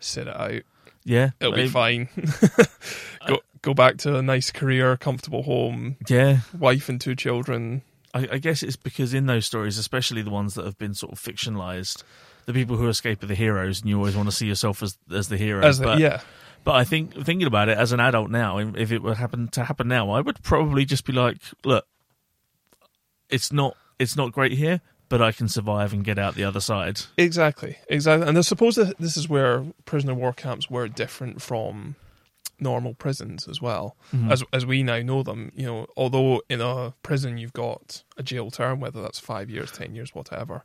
[0.00, 0.62] sit it out
[1.04, 2.08] Yeah, it'll be fine.
[3.26, 7.82] go go back to a nice career, comfortable home, Yeah, wife and two children.
[8.14, 11.12] I, I guess it's because in those stories, especially the ones that have been sort
[11.12, 12.02] of fictionalized,
[12.46, 14.98] the people who escape are the heroes, and you always want to see yourself as
[15.12, 15.64] as the hero.
[15.64, 16.20] As the, but, yeah,
[16.64, 19.48] but I think thinking about it as an adult now, if if it would happen
[19.48, 21.86] to happen now, I would probably just be like, look,
[23.28, 24.80] it's not it's not great here,
[25.12, 27.02] but I can survive and get out the other side.
[27.16, 28.26] exactly, exactly.
[28.28, 31.94] And I suppose that this is where prisoner war camps were different from
[32.58, 34.30] normal prisons as well, Mhm.
[34.32, 35.50] as as we now know them.
[35.54, 39.70] You know, although in a prison you've got a jail term, whether that's five years,
[39.72, 40.64] ten years, whatever,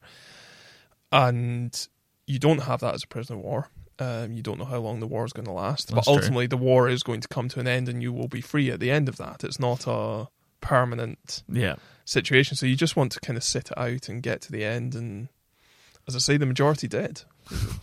[1.12, 1.88] and
[2.26, 3.70] you don't have that as a prisoner of war.
[4.00, 6.14] Um, you don't know how long the war is going to last, That's but true.
[6.22, 8.70] ultimately the war is going to come to an end, and you will be free
[8.70, 9.44] at the end of that.
[9.44, 10.28] It's not a
[10.62, 14.42] permanent Yeah, situation, so you just want to kind of sit it out and get
[14.42, 14.96] to the end.
[14.96, 15.30] And
[16.08, 17.24] as I say, the majority did.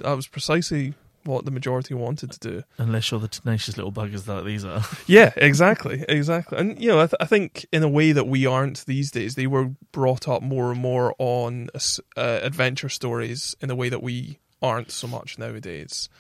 [0.01, 2.63] that was precisely what the majority wanted to do.
[2.77, 4.83] unless you're the tenacious little buggers that these are.
[5.07, 6.59] Yeah, exactly, exactly.
[6.59, 9.35] And you know, I, th- I think in a way that we aren't these days,
[9.35, 11.81] they were brought up more and more on uh,
[12.43, 16.11] adventure stories in a way that we aren't so much nowadays.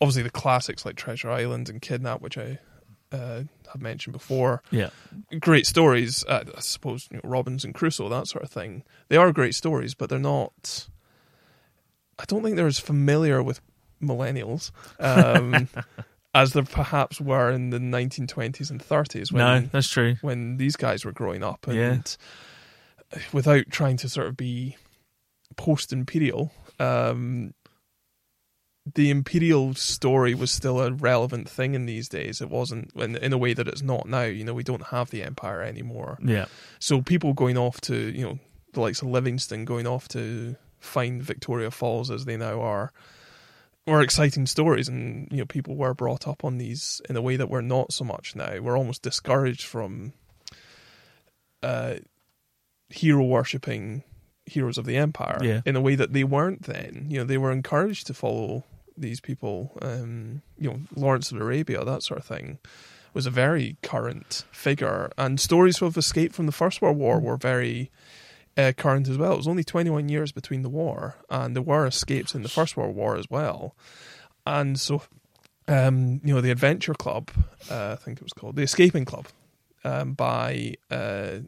[0.00, 2.58] Obviously, the classics like Treasure Island and Kidnap, which I
[3.16, 4.90] uh, have mentioned before, yeah,
[5.40, 6.24] great stories.
[6.28, 8.82] Uh, I suppose you know, Robinson Crusoe, that sort of thing.
[9.08, 10.88] They are great stories, but they're not.
[12.18, 13.60] I don't think they're as familiar with
[14.02, 15.68] millennials um,
[16.34, 20.16] as they perhaps were in the 1920s and 30s when no, that's true.
[20.22, 21.76] when these guys were growing up, and
[23.12, 23.18] Yeah.
[23.32, 24.76] without trying to sort of be
[25.56, 26.52] post-imperial.
[26.78, 27.54] Um,
[28.94, 32.40] the imperial story was still a relevant thing in these days.
[32.40, 34.22] It wasn't in, in a way that it's not now.
[34.22, 36.18] You know, we don't have the empire anymore.
[36.22, 36.46] Yeah,
[36.78, 38.38] So people going off to, you know,
[38.74, 42.92] the likes of Livingstone going off to find Victoria Falls as they now are,
[43.88, 44.88] were exciting stories.
[44.88, 47.92] And, you know, people were brought up on these in a way that we're not
[47.92, 48.60] so much now.
[48.60, 50.12] We're almost discouraged from
[51.62, 51.94] uh,
[52.88, 54.04] hero worshipping
[54.44, 55.62] heroes of the empire Yeah.
[55.66, 57.06] in a way that they weren't then.
[57.08, 58.64] You know, they were encouraged to follow
[58.96, 62.58] these people, um, you know, Lawrence of Arabia, that sort of thing
[63.14, 67.36] was a very current figure, and stories of escape from the First World War were
[67.36, 67.90] very
[68.56, 69.32] uh, current as well.
[69.32, 72.76] It was only 21 years between the war, and there were escapes in the First
[72.76, 73.74] World War as well.
[74.46, 75.02] And so,
[75.66, 77.30] um, you know, the Adventure Club,
[77.70, 79.28] uh, I think it was called the Escaping Club,
[79.84, 81.38] um, by uh,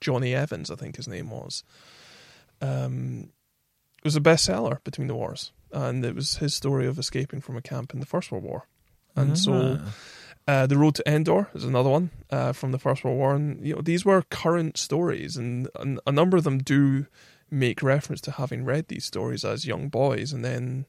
[0.00, 1.64] Johnny Evans, I think his name was.
[2.60, 3.30] Um,
[3.98, 7.56] it was a bestseller between the wars, and it was his story of escaping from
[7.56, 8.66] a camp in the First World War.
[9.16, 9.94] And so, Ah.
[10.62, 13.66] uh, the Road to Endor is another one uh, from the First World War, and
[13.66, 17.06] you know these were current stories, and, and a number of them do
[17.50, 20.84] make reference to having read these stories as young boys, and then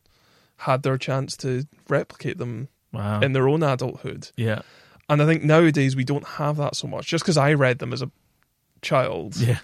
[0.63, 4.29] had their chance to replicate them wow, in their own adulthood.
[4.35, 4.61] yeah,
[5.07, 7.07] And I think nowadays we don't have that so much.
[7.07, 8.11] Just because I read them as a
[8.81, 9.59] child, yeah,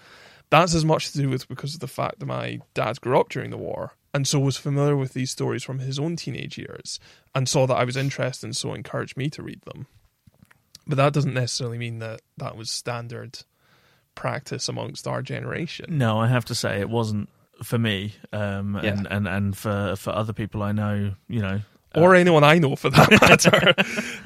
[0.49, 3.29] that's as much to do with because of the fact that my dad grew up
[3.29, 6.99] during the war and so was familiar with these stories from his own teenage years
[7.35, 9.85] and saw that I was interested and so encouraged me to read them.
[10.87, 13.39] But that doesn't necessarily mean that that was standard
[14.15, 15.97] practice amongst our generation.
[15.97, 17.27] No, I have to say it wasn't
[17.63, 18.91] for me, um, Yeah.
[18.93, 21.59] and, and and for for other people I know, you know.
[21.95, 23.73] Uh, Or anyone I know for that matter.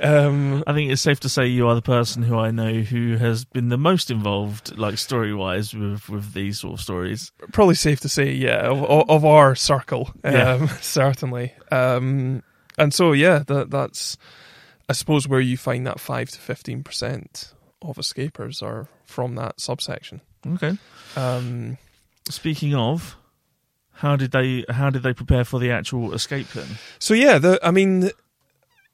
[0.01, 3.15] um, I think it's safe to say you are the person who I know who
[3.17, 7.31] has been the most involved, like story wise, with with these sort of stories.
[7.51, 10.67] probably safe to say, yeah, of, of- our circle, um, Yeah.
[10.81, 11.53] certainly.
[11.71, 12.43] Um,
[12.77, 14.17] and so, yeah, that, that's,
[14.87, 19.59] I suppose, where you find that five to fifteen percent of escapers are from that
[19.59, 20.21] subsection.
[20.45, 20.77] Okay.
[21.15, 21.77] Um,
[22.29, 23.17] Speaking of,
[23.99, 26.67] how did they how did they prepare for the actual escape then?
[26.99, 28.09] so, yeah, the, I mean,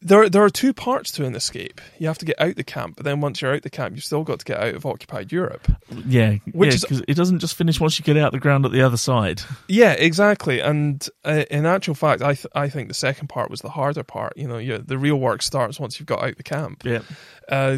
[0.02, 1.82] there there are two parts to an escape.
[1.98, 4.04] You have to get out the camp, but then once you're out the camp, you've
[4.04, 5.68] still got to get out of occupied Europe.
[6.06, 8.72] Yeah, Which yeah, is- it doesn't just finish once you get out the ground at
[8.72, 9.42] the other side.
[9.68, 10.60] Yeah, exactly.
[10.60, 14.04] And uh, in actual fact, I th- I think the second part was the harder
[14.04, 14.34] part.
[14.38, 16.84] You know, you the real work starts once you've got out the camp.
[16.84, 17.02] Yeah,
[17.50, 17.78] uh,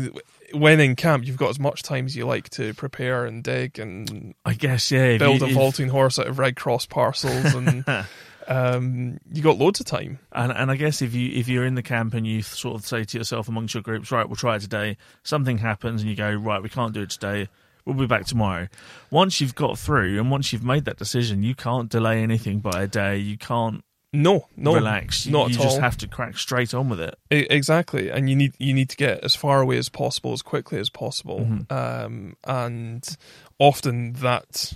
[0.54, 3.80] when in camp, you've got as much time as you like to prepare and dig
[3.80, 5.18] and I guess yeah.
[5.18, 7.84] build you- a if- vaulting horse out of Red Cross parcels, and
[8.48, 10.20] um, you got loads of time.
[10.32, 12.86] And and I guess if you if you're in the camp and you sort of
[12.86, 14.98] say to yourself amongst your groups, right, we'll try it today.
[15.24, 17.50] Something happens and you go, right, we can't do it today.
[17.86, 18.68] We'll be back tomorrow.
[19.12, 22.84] Once you've got through and once you've made that decision, you can't delay anything by
[22.84, 23.18] a day.
[23.18, 23.82] You can't
[24.18, 25.26] No, no, relax.
[25.26, 25.82] You, not you at just all.
[25.82, 27.18] have to crack straight on with it.
[27.32, 28.10] E- exactly.
[28.10, 30.90] And you need you need to get as far away as possible, as quickly as
[30.90, 31.72] possible, Mhm.
[31.72, 33.18] um, and
[33.60, 34.74] often that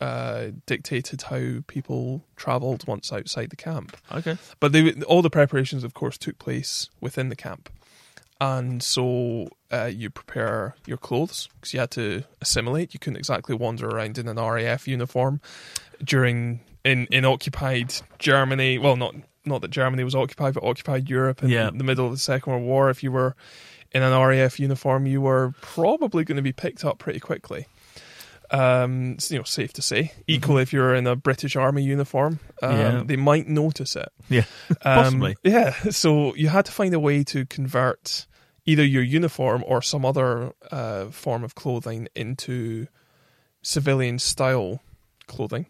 [0.00, 3.96] uh, dictated how people travelled once outside the camp.
[4.12, 4.36] Okay.
[4.60, 7.70] But they, all the preparations, of course, took place within the camp.
[8.40, 12.92] And so uh, you prepare your clothes because you had to assimilate.
[12.92, 15.40] You couldn't exactly wander around in an RAF uniform
[16.02, 18.78] during in, in occupied Germany.
[18.78, 19.14] Well, not
[19.46, 21.70] not that Germany was occupied, but occupied Europe in Yeah.
[21.74, 22.88] the middle of the Second World War.
[22.90, 23.36] If you were
[23.92, 27.66] in an RAF uniform, you were probably going to be picked up pretty quickly.
[28.50, 30.12] Um, it's, you know, safe to say.
[30.26, 32.80] Equally, if you're in a British Army uniform, um, Mm-hmm.
[32.98, 33.02] Yeah.
[33.06, 34.08] they might notice it.
[34.28, 34.44] Yeah.
[34.70, 35.36] Um, Possibly.
[35.42, 35.72] Yeah.
[35.90, 38.26] So you had to find a way to convert
[38.66, 42.86] either your uniform or some other uh, form of clothing into
[43.62, 44.80] civilian style
[45.26, 45.66] clothing.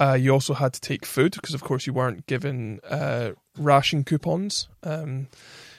[0.00, 4.04] Uh, you also had to take food because, of course, you weren't given uh, ration
[4.04, 4.68] coupons.
[4.82, 5.28] Um,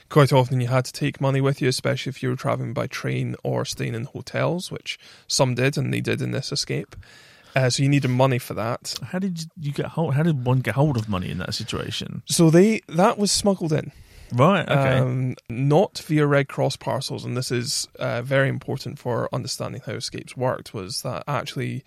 [0.08, 2.86] quite often, you had to take money with you, especially if you were traveling by
[2.86, 6.96] train or staying in hotels, which some did, and they did in this escape.
[7.56, 8.94] Uh, so you needed money for that.
[9.02, 10.14] How did you get hold?
[10.14, 12.22] How did one get hold of money in that situation?
[12.26, 13.92] So they that was smuggled in.
[14.32, 14.68] Right.
[14.68, 14.98] Okay.
[14.98, 19.92] Um, not via Red Cross parcels, and this is uh, very important for understanding how
[19.92, 20.74] escapes worked.
[20.74, 21.84] Was that actually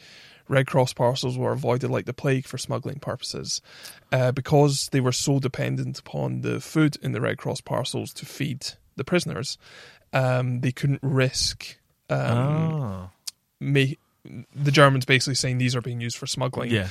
[0.50, 3.62] Red Cross parcels were avoided like the plague for smuggling purposes,
[4.12, 8.26] uh, because they were so dependent upon the food in the Red Cross parcels to
[8.26, 9.58] feed the prisoners.
[10.14, 11.78] Um, they couldn't risk
[12.10, 13.10] um, oh.
[13.60, 13.94] ma-
[14.56, 16.88] the Germans basically saying these are being used for smuggling Yeah.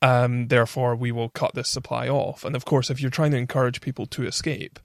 [0.00, 2.44] um, therefore we will cut this supply off.
[2.44, 4.78] And of course, if you're trying to encourage people to escape,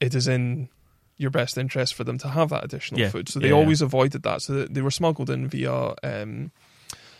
[0.00, 0.68] it is in
[1.16, 3.10] your best interest for them to have that additional Yeah.
[3.10, 3.28] food.
[3.28, 3.54] So they Yeah.
[3.54, 4.42] always avoided that.
[4.42, 6.50] So they were smuggled in via, um,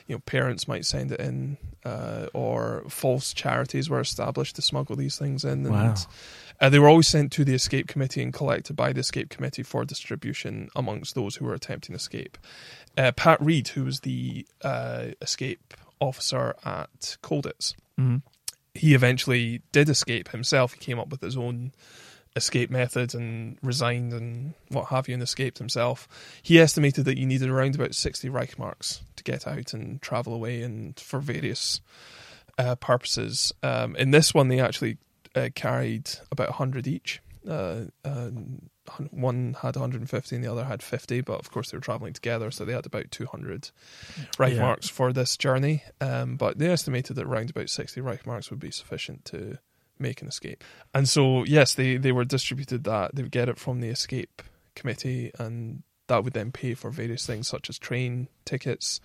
[0.07, 4.97] you know, parents might send it in, uh, or false charities were established to smuggle
[4.97, 5.65] these things in.
[5.67, 5.95] And Wow.
[6.61, 9.63] uh, they were always sent to the escape committee and collected by the escape committee
[9.63, 12.39] for distribution amongst those who were attempting escape.
[12.97, 18.17] Uh, Pat Reid, who was the uh, escape officer at Colditz, hmm
[18.75, 20.73] he eventually did escape himself.
[20.73, 21.73] He came up with his own
[22.37, 26.09] escape method and resigned and what have you and escaped himself.
[26.43, 30.63] He estimated that you needed around about 60 Reichmarks to get out and travel away
[30.63, 31.81] and for various
[32.59, 33.53] uh, purposes.
[33.63, 34.97] Um, in this one, they actually
[35.35, 37.21] uh, carried about 100 each.
[37.49, 38.31] Uh, uh,
[39.11, 42.51] one had 150 and the other had 50, but of course they were traveling together,
[42.51, 43.71] so they had about 200
[44.39, 44.61] Reich Yeah.
[44.61, 45.83] marks for this journey.
[46.01, 49.59] Um, but they estimated that around about 60 Reich marks would be sufficient to
[50.03, 50.63] make an escape.
[50.93, 53.15] And so, yes, they, they were distributed that.
[53.15, 54.43] They would get it from the escape
[54.75, 59.01] committee, and that would then pay for various things such as train tickets,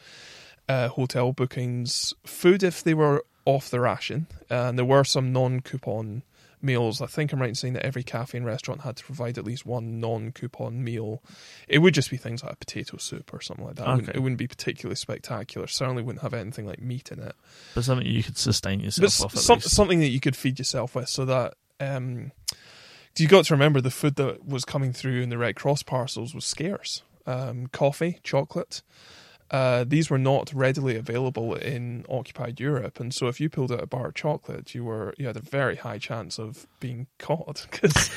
[0.67, 4.27] uh, hotel bookings, food if they were off the ration.
[4.49, 6.23] And there were some non coupon
[6.61, 7.01] meals.
[7.01, 9.45] I think I'm right in saying that every cafe and restaurant had to provide at
[9.45, 11.21] least one non coupon meal.
[11.67, 13.87] It would just be things like a potato soup or something like that.
[13.87, 15.67] It, wouldn't, it wouldn't be particularly spectacular.
[15.67, 17.35] Certainly wouldn't have anything like meat in it.
[17.75, 20.95] But something you could sustain yourself s- off some, something that you could feed yourself
[20.95, 21.55] with so that.
[21.79, 22.31] Um,
[23.17, 26.35] you got to remember the food that was coming through in the Red Cross parcels
[26.35, 27.01] was scarce.
[27.25, 28.83] Um, coffee, chocolate.
[29.49, 33.81] Uh, these were not readily available in occupied Europe, and so if you pulled out
[33.81, 37.65] a bar of chocolate, you were you had a very high chance of being caught
[37.71, 38.09] because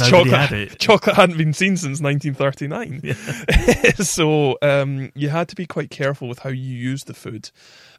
[0.08, 3.00] chocolate had chocolate hadn't been seen since 1939.
[3.02, 3.92] Yeah.
[4.04, 7.50] so um, you had to be quite careful with how you used the food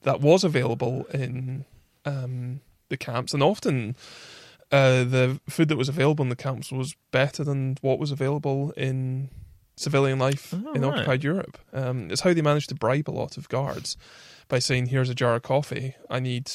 [0.03, 1.65] that was available in
[2.05, 3.95] um, the camps, and often
[4.71, 8.71] uh, the food that was available in the camps was better than what was available
[8.77, 9.29] in
[9.77, 10.93] civilian life Oh, in right.
[10.93, 11.57] occupied Europe.
[11.71, 13.95] Um, it's how they managed to bribe a lot of guards
[14.49, 15.95] by saying, "Here's a jar of coffee.
[16.09, 16.51] I need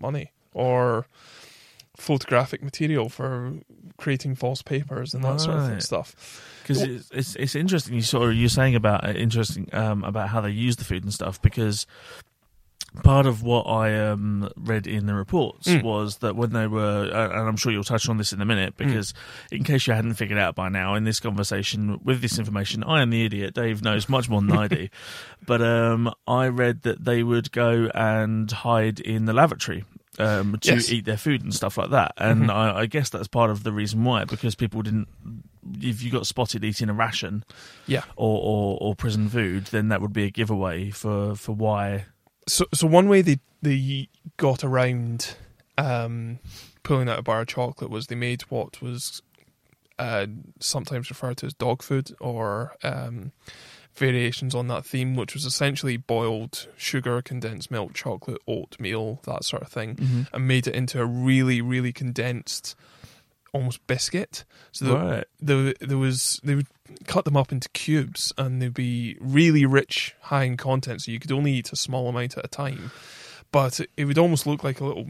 [0.00, 1.06] money." Or
[1.96, 3.54] photographic material for
[3.96, 5.82] creating false papers and that sort of Right.
[5.82, 6.14] stuff.
[6.62, 7.94] because it's, it's it's interesting.
[7.94, 11.02] You sort of you're saying about uh, interesting um, about how they use the food
[11.02, 11.86] and stuff because
[13.02, 15.82] part of what I um, read in the reports Mm.
[15.82, 18.44] was that when they were, uh, and I'm sure you'll touch on this in a
[18.44, 19.14] minute because
[19.50, 23.02] in case you hadn't figured out by now, in this conversation with this information, I
[23.02, 23.54] am the idiot.
[23.54, 24.88] Dave knows much more than I do,
[25.46, 29.84] but um, I read that they would go and hide in the lavatory.
[30.20, 30.90] Um, to Yes.
[30.90, 32.50] eat their food and stuff like that, and Mhm.
[32.52, 35.06] I, I guess that's part of the reason why, because people didn't
[35.80, 37.44] if you got spotted eating a ration
[37.86, 38.02] Yeah.
[38.16, 42.06] or, or, or prison food, then that would be a giveaway for, for why.
[42.48, 45.36] So, so one way they they got around
[45.76, 46.38] um,
[46.82, 49.22] pulling out a bar of chocolate was they made what was
[49.98, 50.26] uh,
[50.60, 53.32] sometimes referred to as dog food or um,
[53.94, 59.62] variations on that theme, which was essentially boiled sugar, condensed milk, chocolate, oatmeal, that sort
[59.62, 62.76] of thing, and made it into a really, really condensed,
[63.52, 64.44] almost biscuit.
[64.72, 65.24] So the, Right.
[65.40, 66.66] there, there was they would
[67.06, 71.18] cut them up into cubes and they'd be really rich, high in content, so you
[71.20, 72.90] could only eat a small amount at a time.
[73.52, 75.06] But it, it would almost look like a little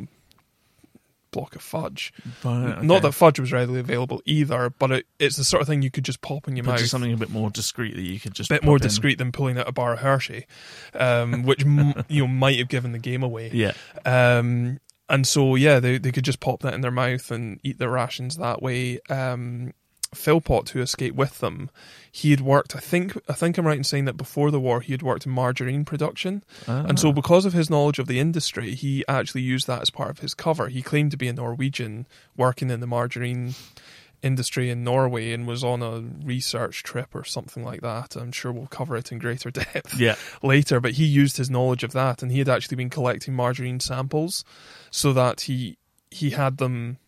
[1.30, 2.12] block of fudge.
[2.43, 5.82] Right, Not that fudge was readily available either, but it, it's the sort of thing
[5.82, 6.86] you could just pop in your But mouth.
[6.86, 8.82] something a bit more discreet that you could just a bit more in.
[8.82, 10.47] discreet than pulling out a bar of Hershey,
[10.95, 13.51] um, which m- you know might have given the game away.
[13.53, 13.72] Yeah.
[14.07, 17.78] Um, and so yeah, they they could just pop that in their mouth and eat
[17.78, 18.98] their rations that way.
[19.11, 19.72] Um,
[20.14, 21.68] Philpot, who escaped with them,
[22.11, 22.74] he had worked.
[22.74, 25.26] I think I think I'm right in saying that before the war he had worked
[25.26, 27.00] in margarine production, and Ah.
[27.00, 30.20] so because of his knowledge of the industry, he actually used that as part of
[30.20, 30.68] his cover.
[30.68, 32.06] He claimed to be a Norwegian
[32.38, 33.54] working in the margarine
[34.22, 38.16] industry in Norway and was on a research trip or something like that.
[38.16, 40.16] I'm sure we'll cover it in greater depth Yeah.
[40.42, 43.78] later, but he used his knowledge of that and he had actually been collecting margarine
[43.78, 44.42] samples
[44.91, 45.76] so that he
[46.11, 46.99] he had them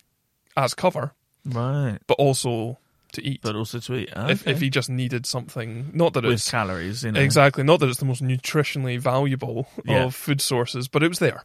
[0.56, 1.12] as cover,
[1.44, 1.98] Right.
[2.06, 2.78] but also
[3.12, 3.40] to eat.
[3.42, 4.10] But also to eat.
[4.14, 4.50] if, Okay.
[4.52, 7.20] if he just needed something, not that With it's calories, you know.
[7.20, 10.04] exactly, not that it's the most nutritionally valuable Yeah.
[10.04, 11.44] of food sources, but it was there.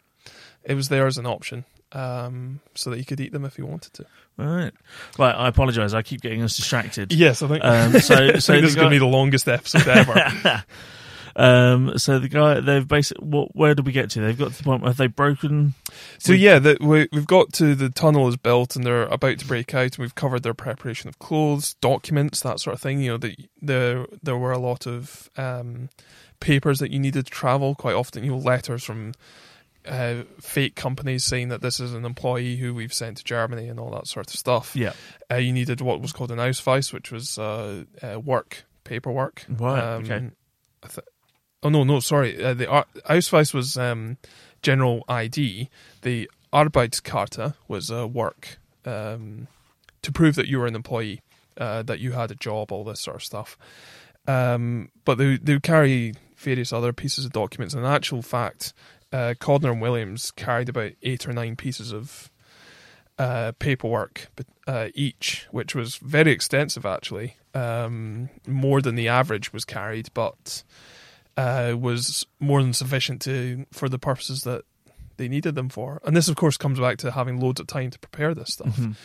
[0.63, 3.61] It was there as an option, um, so that he could eat them if he
[3.61, 4.05] wanted to.
[4.37, 4.71] Right.
[5.17, 5.33] Right.
[5.35, 5.93] I apologise.
[5.93, 7.13] I keep getting us distracted.
[7.13, 7.63] Yes, I think.
[7.63, 10.63] Um, so- I so think the this is going to be the longest episode ever.
[11.35, 11.97] um.
[11.97, 13.27] So the guy, they've basically.
[13.27, 13.55] What?
[13.55, 14.21] Where did we get to?
[14.21, 15.73] They've got to the point where they've they broken?
[16.17, 19.39] So We- yeah, the, we, we've got to the tunnel is built and they're about
[19.39, 22.99] to break out, and we've covered their preparation of clothes, documents, that sort of thing.
[23.01, 25.89] You know, the, the there were a lot of um,
[26.39, 27.75] papers that you needed to travel.
[27.75, 29.13] Quite often, you know, letters from
[29.87, 33.79] uh, fake companies saying that this is an employee who we've sent to Germany and
[33.79, 34.75] all that sort of stuff.
[34.75, 34.93] Yeah.
[35.31, 39.45] Uh, you needed what was called an Ausweis, which was uh, uh, work paperwork.
[39.49, 39.79] Right.
[39.79, 40.29] Um, okay.
[40.83, 41.07] I th-
[41.65, 42.41] oh no, no, sorry.
[42.41, 44.17] Uh, the Ar- Ausweis was um,
[44.61, 45.69] general ID.
[46.03, 49.47] The Arbeitskarte was uh, work um,
[50.03, 51.21] to prove that you were an employee,
[51.57, 53.57] uh, that you had a job, all this sort of stuff.
[54.27, 57.73] Um, but they they carry various other pieces of documents.
[57.73, 58.73] In actual fact,
[59.11, 62.29] uh, Codner and Williams carried about eight or nine pieces of
[63.17, 64.27] uh, paperwork
[64.67, 70.63] uh, each, which was very extensive actually, um, more than the average was carried, but
[71.37, 74.63] uh, was more than sufficient to for the purposes that
[75.17, 76.01] they needed them for.
[76.05, 78.75] And this, of course, comes back to having loads of time to prepare this stuff.
[78.75, 78.95] Mhm.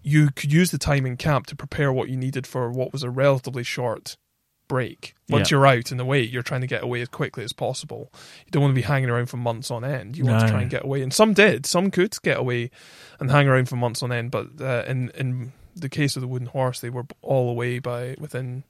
[0.00, 3.02] you could use the time in camp to prepare what you needed for what was
[3.02, 4.16] a relatively short
[4.68, 5.12] break.
[5.28, 5.56] Once Yeah.
[5.56, 8.12] you're out and away, you're trying to get away as quickly as possible.
[8.46, 10.16] You don't want to be hanging around for months on end.
[10.16, 11.66] You want to try and get away, and some did.
[11.66, 12.70] Some could get away
[13.18, 14.30] and hang around for months on end.
[14.30, 18.14] But uh, in in the case of the wooden horse, they were all away by
[18.20, 18.62] within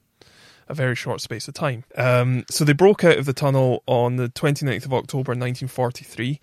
[0.68, 1.84] a very short space of time.
[1.96, 6.40] Um, so they broke out of the tunnel on the 29th of October 1943.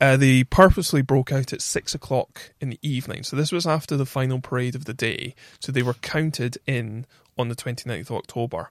[0.00, 3.22] Uh, they purposely broke out at six o'clock in the evening.
[3.22, 5.34] So this was after the final parade of the day.
[5.60, 7.06] So they were counted in
[7.38, 8.70] on the 29th of October.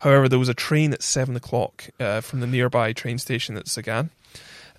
[0.00, 3.68] However, there was a train at seven o'clock uh, from the nearby train station at
[3.68, 4.10] Sagan,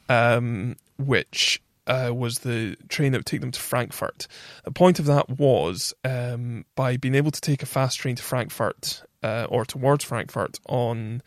[0.09, 4.27] um, which uh, was the train that would take them to Frankfurt.
[4.63, 8.23] The point of that was um, by being able to take a fast train to
[8.23, 11.21] Frankfurt uh, or towards Frankfurt on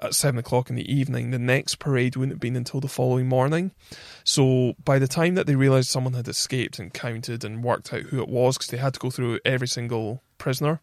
[0.00, 3.26] at seven o'clock in the evening, the next parade wouldn't have been until the following
[3.28, 3.70] morning.
[4.24, 8.02] So by the time that they realised someone had escaped and counted and worked out
[8.02, 10.80] who it was, because they had to go through every single prisoner,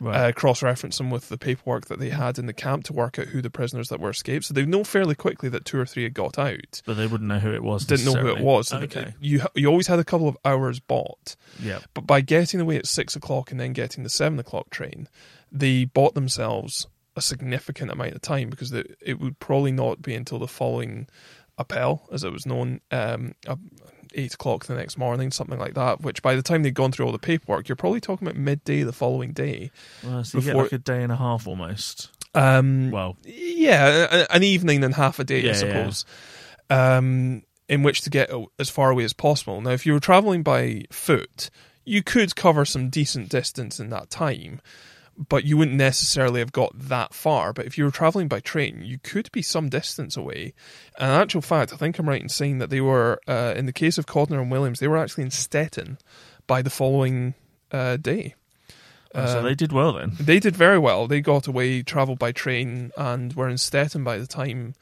[0.00, 0.28] Right.
[0.28, 3.28] uh, cross-reference them with the paperwork that they had in the camp to work out
[3.28, 4.44] who the prisoners that were escaped.
[4.46, 6.82] So they know fairly quickly that two or three had got out.
[6.84, 7.86] but they wouldn't know who it was.
[7.86, 8.68] Didn't know who it was.
[8.68, 9.14] So Okay.
[9.20, 11.36] You you always had a couple of hours bought.
[11.60, 11.78] Yeah.
[11.94, 15.08] But by getting away at six o'clock and then getting the seven o'clock train,
[15.52, 16.86] they bought themselves
[17.16, 21.08] a significant amount of time because the, it would probably not be until the following
[21.58, 23.56] appel, as it was known, um, uh,
[24.14, 26.02] eight o'clock the next morning, something like that.
[26.02, 28.82] Which by the time they'd gone through all the paperwork, you're probably talking about midday
[28.82, 29.70] the following day.
[30.04, 32.10] Well, so you get Before- like a day and a half almost.
[32.34, 35.58] Um, Well, yeah, an evening and half a day, Yeah, I yeah.
[35.58, 36.04] suppose,
[36.68, 39.60] um, in which to get as far away as possible.
[39.62, 41.48] Now, if you were traveling by foot,
[41.84, 44.60] you could cover some decent distance in that time,
[45.28, 47.52] but you wouldn't necessarily have got that far.
[47.52, 50.52] But if you were traveling by train, you could be some distance away.
[50.98, 53.66] And in actual fact, I think I'm right in saying that they were, uh, in
[53.66, 55.98] the case of Codner and Williams, they were actually in Stettin
[56.46, 57.34] by the following
[57.72, 58.34] uh, day.
[59.14, 60.12] so Um, they did well then.
[60.20, 61.06] they did very well.
[61.06, 64.74] They got away, travelled by train, and were in Stettin by the time,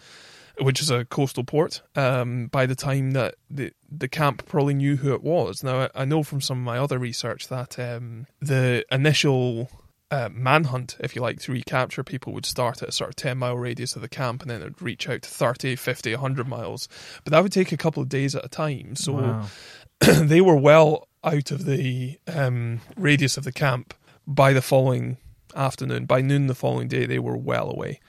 [0.61, 1.81] which is a coastal port.
[1.95, 5.63] Um, by the time that the the camp probably knew who it was.
[5.63, 9.71] Now I, I know from some of my other research that um, the initial
[10.15, 13.37] uh, manhunt, if you like, to recapture people would start at a sort of 10
[13.39, 16.47] mile radius of the camp and then it would reach out to 30, 50, 100
[16.49, 16.89] miles.
[17.25, 18.95] But that would take a couple of days at a time.
[18.97, 19.47] So wow.
[20.01, 23.93] they were well out of the um, radius of the camp
[24.27, 25.17] by the following
[25.57, 26.07] afternoon.
[26.07, 28.01] By noon the following day, they were well away.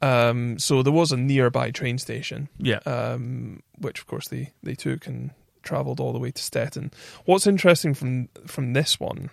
[0.00, 2.80] Um, so there was a nearby train station, Yeah.
[2.86, 5.30] um, which of course they, they took and
[5.62, 6.90] travelled all the way to Stettin.
[7.24, 9.30] What's interesting from from this one,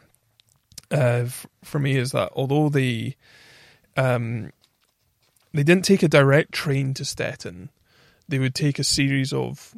[0.92, 3.16] uh, f- for me, is that although they
[3.98, 4.52] um,
[5.54, 7.70] they didn't take a direct train to Stettin,
[8.28, 9.76] they would take a series of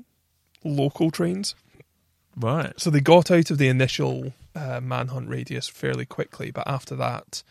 [0.63, 1.55] local trains.
[2.35, 2.73] Right.
[2.79, 7.43] So they got out of the initial uh, manhunt radius fairly quickly, but after that,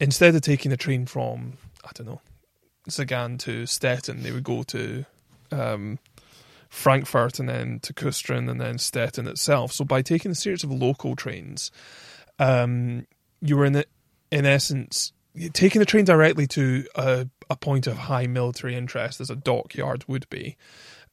[0.00, 1.54] instead of taking a train from
[1.84, 2.20] I don't know
[2.88, 5.04] Sagan to Stettin, they would go to
[5.50, 5.98] um,
[6.68, 9.72] Frankfurt and then to Kustrin and then Stettin itself.
[9.72, 11.70] So by taking a series of local trains,
[12.42, 13.06] um,
[13.40, 13.88] you were in it,
[14.30, 15.12] in essence
[15.52, 20.04] taking the train directly to a, a point of high military interest, as a dockyard
[20.08, 20.56] would be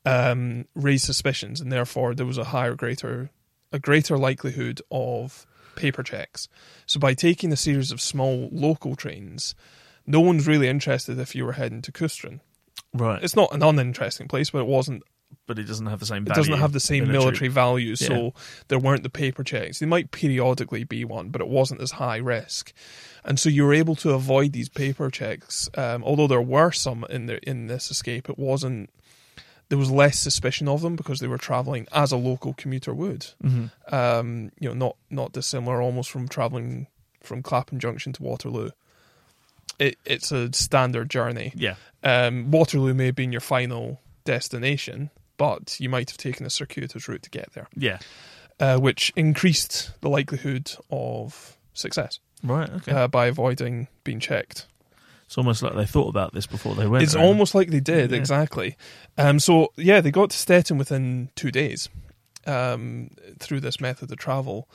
[0.05, 3.29] um, raised suspicions, and therefore there was a higher, greater,
[3.71, 6.47] a greater likelihood of paper checks.
[6.85, 9.55] So by taking a series of small local trains,
[10.05, 12.41] no one's really interested if you were heading to Kustrin.
[12.93, 13.23] Right.
[13.23, 15.03] It's not an uninteresting place, but it wasn't.
[15.49, 16.27] But it doesn't have the same.
[16.27, 18.33] It doesn't have the same military, value, so
[18.67, 19.79] there weren't the paper checks.
[19.79, 22.71] There might periodically be one, but it wasn't as high risk,
[23.25, 25.67] and so you were able to avoid these paper checks.
[25.75, 28.91] Um, although there were some in the, in this escape, it wasn't.
[29.69, 33.25] There was less suspicion of them because they were traveling as a local commuter would.
[33.41, 36.85] hmm Um, you know, not not dissimilar almost from traveling
[37.21, 38.69] from Clapham Junction to Waterloo.
[39.79, 41.53] It, it's a standard journey.
[41.55, 41.75] Yeah.
[42.03, 47.07] Um, Waterloo may have been your final destination, but you might have taken a circuitous
[47.07, 47.97] route to get there, Yeah.
[48.59, 52.69] uh, which increased the likelihood of success Right.
[52.69, 52.91] Okay.
[52.91, 54.67] uh, by avoiding being checked.
[55.25, 57.03] it's almost like they thought about this before they went.
[57.03, 57.23] It's there.
[57.23, 58.17] almost like they did Yeah.
[58.17, 58.75] exactly.
[59.17, 61.87] Um, so yeah, they got to Stettin within two days
[62.47, 63.09] um,
[63.39, 64.67] through this method of travel,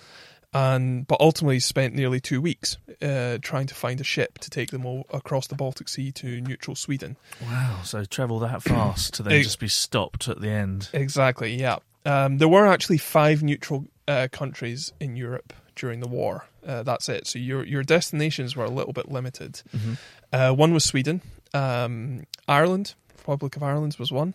[0.54, 4.70] and but ultimately spent nearly two weeks uh, trying to find a ship to take
[4.70, 7.16] them all across the Baltic Sea to neutral Sweden.
[7.42, 7.80] Wow.
[7.82, 10.88] So travel that fast to then just be stopped at the end.
[10.92, 11.54] Exactly.
[11.60, 11.78] Yeah.
[12.06, 16.46] Um, there were actually five neutral uh, countries in Europe during the war.
[16.64, 17.26] Uh, that's it.
[17.26, 19.60] So your your destinations were a little bit limited.
[19.76, 19.98] Mhm.
[20.32, 21.20] Uh, one was Sweden,
[21.52, 24.34] um, Ireland, Republic of Ireland was one,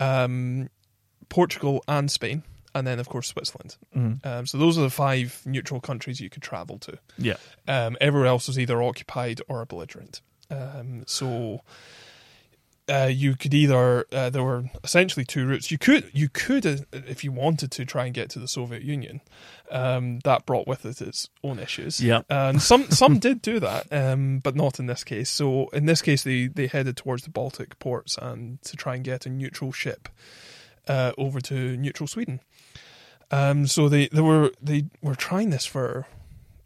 [0.00, 0.68] um,
[1.28, 2.42] Portugal and Spain,
[2.76, 3.76] and then of course Switzerland.
[3.94, 4.24] Mm.
[4.24, 6.98] Um, so those are the five neutral countries you could travel to.
[7.18, 7.36] Yeah.
[7.66, 10.20] Um, everywhere else was either occupied or belligerent.
[10.50, 11.62] Um, so
[12.88, 15.70] uh, you could either uh, there were essentially two routes.
[15.70, 18.82] You could you could uh, if you wanted to try and get to the Soviet
[18.82, 19.22] Union.
[19.70, 22.00] Um, that brought with it its own issues.
[22.00, 22.22] Yeah.
[22.30, 25.30] and some some did do that, um, but not in this case.
[25.30, 29.02] So in this case, they they headed towards the Baltic ports and to try and
[29.02, 30.08] get a neutral ship
[30.86, 32.40] uh, over to neutral Sweden.
[33.30, 36.06] Um, so they, they were they were trying this for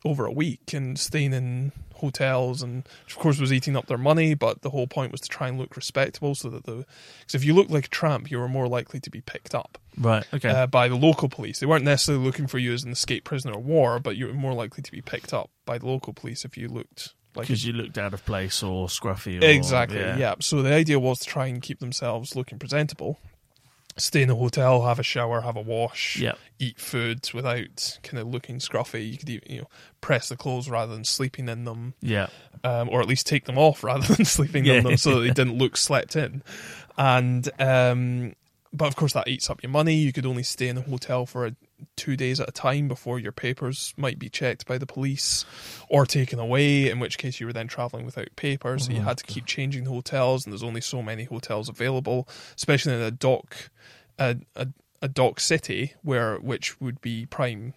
[0.05, 3.99] over a week and staying in hotels and which of course was eating up their
[3.99, 6.87] money but the whole point was to try and look respectable so that the
[7.19, 9.77] because if you looked like a tramp you were more likely to be picked up
[9.99, 10.25] Right.
[10.33, 10.49] Okay.
[10.49, 13.59] uh, by the local police they weren't necessarily looking for you as an escaped prisoner
[13.59, 16.47] of war but you were more likely to be picked up by the local police
[16.47, 19.41] if you looked like Because you looked out of place or scruffy.
[19.41, 19.99] Or, Exactly.
[19.99, 20.17] Yeah.
[20.17, 20.35] Yeah.
[20.41, 23.21] So the idea was to try and keep themselves looking presentable.
[24.01, 26.33] Stay in a hotel, have a shower, have a wash, Yeah.
[26.59, 29.11] eat food without kind of looking scruffy.
[29.13, 29.69] You could even, you know
[30.01, 32.29] press the clothes rather than sleeping in them, Yeah.
[32.65, 34.75] um, or at least take them off rather than sleeping Yeah.
[34.75, 36.43] in them, so that they didn't look slept in.
[36.97, 38.35] And um,
[38.73, 39.95] but of course that eats up your money.
[39.97, 41.57] You could only stay in a hotel for a,
[41.97, 45.45] two days at a time before your papers might be checked by the police
[45.89, 46.89] or taken away.
[46.89, 49.47] In which case you were then traveling without papers, so you Oh, had to keep
[49.47, 53.71] changing the hotels, and there's only so many hotels available, especially in a dock,
[54.19, 54.69] a a,
[55.03, 57.75] a dock city where which would be prime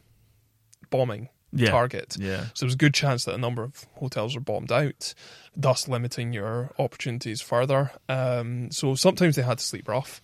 [0.89, 1.69] bombing Yeah.
[1.71, 2.17] target.
[2.19, 2.45] Yeah.
[2.53, 5.13] So there's a good chance that a number of hotels are bombed out,
[5.55, 7.91] thus limiting your opportunities further.
[8.09, 10.21] Um, so sometimes they had to sleep rough.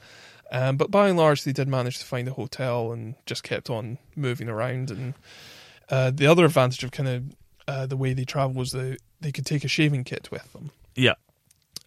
[0.52, 3.70] Um, but by and large, they did manage to find a hotel and just kept
[3.70, 4.90] on moving around.
[4.90, 5.14] And
[5.90, 7.24] uh, the other advantage of kind of
[7.68, 10.72] uh, the way they travel was that they could take a shaving kit with them,
[10.96, 11.14] Yeah.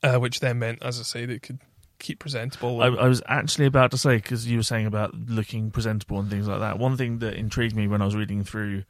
[0.03, 1.59] uh, which then meant, as I say, they could
[1.99, 2.83] keep presentable.
[2.83, 6.29] I, I was actually about to say because you were saying about looking presentable and
[6.31, 6.79] things like that.
[6.79, 8.85] One thing that intrigued me when I was reading through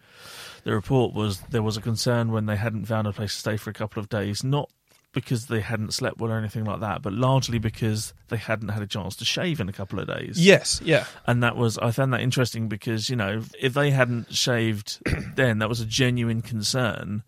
[0.65, 3.57] the report was there was a concern when they hadn't found a place to stay
[3.57, 4.71] for a couple of days, not
[5.13, 8.83] because they hadn't slept well or anything like that, but largely because they hadn't had
[8.83, 10.39] a chance to shave in a couple of days.
[10.45, 14.35] yes, yeah, and that was I found that interesting because you know if they hadn't
[14.35, 15.01] shaved
[15.37, 17.23] then that was a genuine concern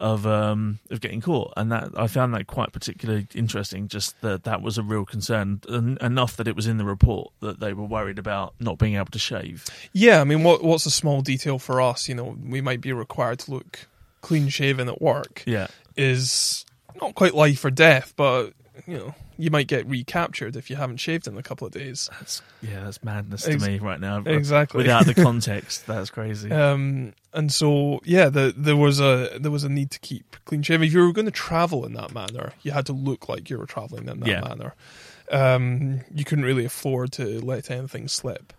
[0.00, 4.44] of um of getting caught and that I found that quite particularly interesting just that
[4.44, 7.72] that was a real concern en- enough that it was in the report that they
[7.72, 11.20] were worried about not being able to shave Yeah, I mean, what what's a small
[11.20, 12.08] detail for us?
[12.08, 13.88] You know, we might be required to look
[14.20, 15.42] clean shaven at work.
[15.46, 16.64] yeah Is
[17.00, 18.52] not quite life or death, but
[18.86, 22.08] you know, you might get recaptured if you haven't shaved in a couple of days.
[22.12, 24.78] that's yeah that's madness to Ex- me right now Exactly.
[24.78, 29.64] without the context that's crazy Um, and so yeah, the, there was a there was
[29.64, 30.86] a need to keep clean shaven.
[30.86, 33.58] If you were going to travel in that manner, you had to look like you
[33.58, 34.40] were traveling in that Yeah.
[34.40, 34.74] manner.
[35.30, 38.52] Um, you couldn't really afford to let anything slip.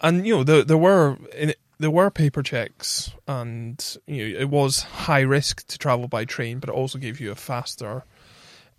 [0.00, 4.48] And you know, there there were in, there were paper checks, and you know, it
[4.48, 8.04] was high risk to travel by train, but it also gave you a faster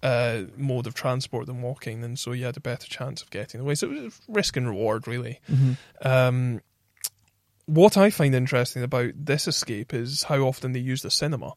[0.03, 3.61] uh, mode of transport than walking, and so you had a better chance of getting
[3.61, 3.75] away.
[3.75, 5.39] So it was risk and reward, really.
[5.47, 6.61] hmm Um,
[7.65, 11.53] what I find interesting about this escape is how often they use the cinema.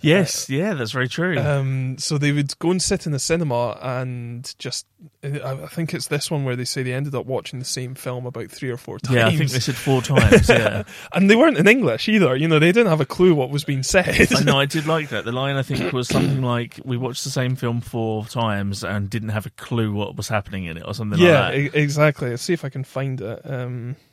[0.00, 3.78] Yes yeah that's very true Um, so they would go and sit in the cinema
[3.80, 4.86] and just.
[5.22, 7.94] I I think it's this one where they say they ended up watching the same
[7.94, 9.16] film about three or four times.
[9.16, 10.82] yeah I think they said four times yeah
[11.12, 12.34] and they weren't in English either.
[12.34, 14.32] You know, they didn't have a clue what was being said.
[14.32, 15.24] I know I did like that.
[15.24, 19.08] The line I think was something like we watched the same film four times and
[19.08, 22.30] didn't have a clue what was happening in it or something yeah, like e- exactly.
[22.30, 23.40] Let's see if I can find it.
[23.44, 24.07] Um, that.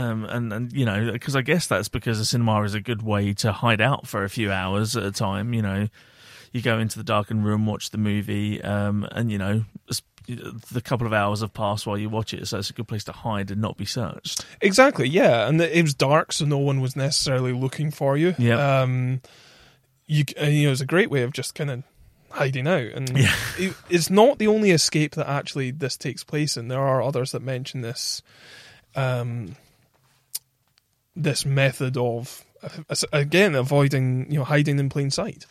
[0.00, 3.02] Um, and and you know because I guess that's because a cinema is a good
[3.02, 5.52] way to hide out for a few hours at a time.
[5.54, 5.88] You know,
[6.52, 9.64] you go into the darkened room, watch the movie, um, and you know.
[10.28, 13.02] The couple of hours have passed while you watch it, so it's a good place
[13.04, 14.44] to hide and not be searched.
[14.60, 18.36] Exactly, yeah, and it was dark, so no one was necessarily looking for you.
[18.38, 18.82] Yeah.
[18.82, 19.22] um,
[20.06, 21.82] you you know, it's a great way of just kind of
[22.30, 23.34] hiding out, and Yeah.
[23.58, 26.68] it, it's not the only escape that actually this takes place in.
[26.68, 28.22] There are others that mention this,
[28.94, 29.56] um,
[31.22, 32.44] this method of
[33.12, 35.46] again avoiding you know hiding in plain sight.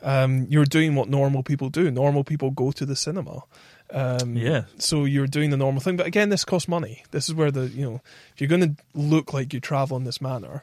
[0.00, 1.90] Um, you're doing what normal people do.
[1.90, 3.42] Normal people go to the cinema.
[3.90, 4.64] Um, Yeah.
[4.78, 7.02] So you're doing the normal thing, but again, this costs money.
[7.10, 8.00] This is where the you know
[8.32, 10.62] if you're going to look like you travel in this manner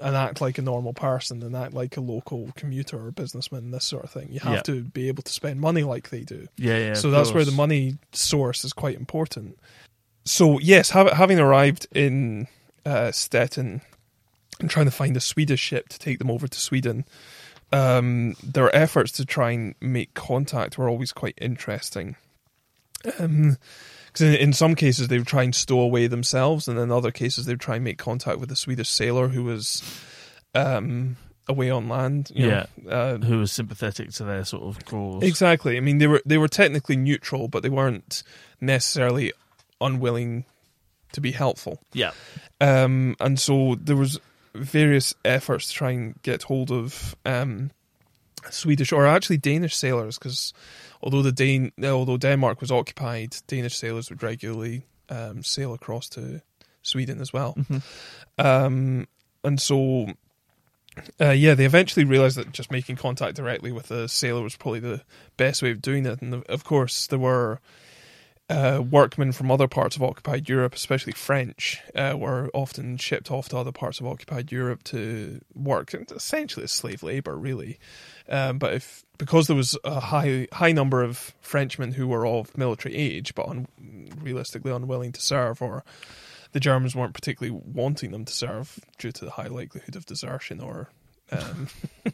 [0.00, 3.84] and act like a normal person and act like a local commuter or businessman, this
[3.84, 4.62] sort of thing, you have Yeah.
[4.62, 6.48] to be able to spend money like they do.
[6.56, 6.94] Yeah, yeah.
[6.94, 9.58] so that's where the money source is quite important.
[10.24, 12.48] So yes, have, having arrived in
[12.84, 13.80] uh, Stettin
[14.60, 17.04] and trying to find a Swedish ship to take them over to Sweden,
[17.72, 22.16] um, their efforts to try and make contact were always quite interesting.
[23.02, 23.56] because
[24.20, 27.46] in, in some cases they would try and stow away themselves, and in other cases
[27.46, 29.82] they would try and make contact with a Swedish sailor who was
[30.54, 31.16] um,
[31.48, 32.30] away on land.
[32.34, 35.22] you know, uh, Who was sympathetic to their sort of cause?
[35.22, 35.76] Exactly.
[35.76, 38.22] I mean, they were they were technically neutral, but they weren't
[38.60, 39.32] necessarily
[39.80, 40.44] unwilling
[41.12, 41.80] to be helpful.
[41.92, 42.12] Yeah.
[42.60, 44.20] Um, and so there was
[44.54, 47.70] various efforts to try and get hold of um,
[48.50, 50.52] Swedish or actually Danish sailors, because
[51.02, 56.42] although the Dan- although Denmark was occupied, Danish sailors would regularly um, sail across to
[56.82, 57.56] Sweden as well.
[58.38, 59.06] Um,
[59.44, 60.08] and so,
[61.20, 64.80] uh, yeah, they eventually realised that just making contact directly with a sailor was probably
[64.80, 65.02] the
[65.36, 66.22] best way of doing it.
[66.22, 67.60] And of course, there were
[68.50, 73.48] uh, workmen from other parts of occupied Europe, especially French, uh, were often shipped off
[73.48, 77.78] to other parts of occupied Europe to work, essentially as slave labour, really.
[78.28, 82.56] Um, but if because there was a high high number of Frenchmen who were of
[82.58, 83.68] military age, but un,
[84.20, 85.84] realistically unwilling to serve, or
[86.50, 90.60] the Germans weren't particularly wanting them to serve due to the high likelihood of desertion
[90.60, 90.90] or.
[91.32, 91.68] Um,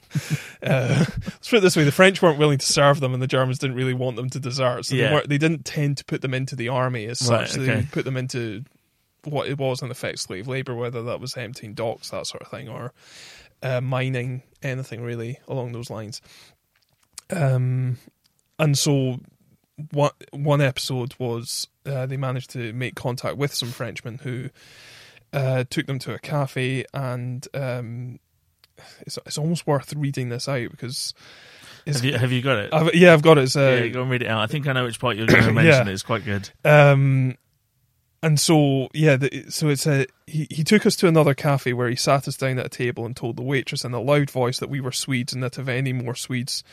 [0.62, 3.26] uh, let's put it this way: the French weren't willing to serve them, and the
[3.26, 4.84] Germans didn't really want them to desert.
[4.86, 5.20] So Yeah.
[5.20, 7.58] they, they didn't tend to put them into the army as Right, such.
[7.60, 7.80] okay.
[7.80, 8.64] They put them into
[9.24, 12.48] what it was in effect slave labor, whether that was emptying docks, that sort of
[12.48, 12.92] thing, or
[13.62, 16.20] uh, mining, anything really along those lines.
[17.30, 17.98] Um,
[18.58, 19.18] and so
[19.92, 24.48] one one episode was uh, they managed to make contact with some Frenchmen who
[25.32, 28.18] uh, took them to a cafe, and um,
[29.00, 31.14] it's it's almost worth reading this out because.
[31.86, 32.74] Have you, have you got it?
[32.74, 33.54] I've, yeah, I've got it.
[33.54, 34.40] Uh, yeah, go and read it out.
[34.40, 35.86] I think I know which part you're going to mention.
[35.86, 35.92] Yeah.
[35.92, 36.50] It's quite good.
[36.64, 37.36] Um,
[38.24, 41.88] and so yeah, the, so it's a he, he took us to another cafe where
[41.88, 44.58] he sat us down at a table and told the waitress in a loud voice
[44.58, 46.64] that we were Swedes and that if any more Swedes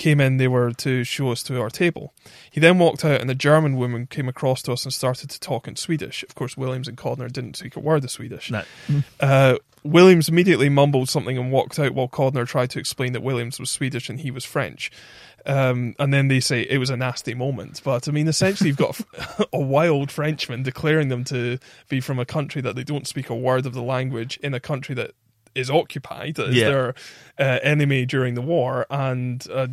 [0.00, 2.12] came in, they were to show us to our table.
[2.50, 5.38] He then walked out, and a German woman came across to us and started to
[5.38, 6.24] talk in Swedish.
[6.24, 8.50] Of course, Williams and Codner didn't speak a word of Swedish.
[8.50, 8.62] No.
[9.20, 13.60] Uh, Williams immediately mumbled something and walked out while Codner tried to explain that Williams
[13.60, 14.90] was Swedish and he was French.
[15.46, 17.80] Um, and then they say it was a nasty moment.
[17.84, 22.18] But I mean, essentially, you've got a, a wild Frenchman declaring them to be from
[22.18, 25.12] a country that they don't speak a word of the language in a country that
[25.54, 26.68] is occupied, that is Yeah.
[26.68, 26.94] their
[27.38, 29.68] uh, enemy during the war, and a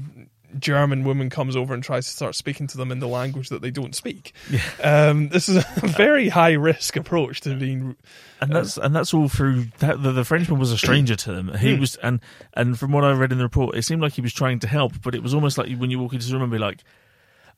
[0.57, 3.61] German woman comes over and tries to start speaking to them in the language that
[3.61, 4.34] they don't speak.
[4.82, 7.95] Um, this is a very high risk approach to being
[8.39, 11.53] and that's and that's all through that the, the Frenchman was a stranger to them.
[11.57, 11.82] He Hmm.
[11.82, 12.21] was and
[12.53, 14.67] and from what I read in the report, it seemed like he was trying to
[14.67, 16.84] help, but it was almost like when you walk into the room and be like,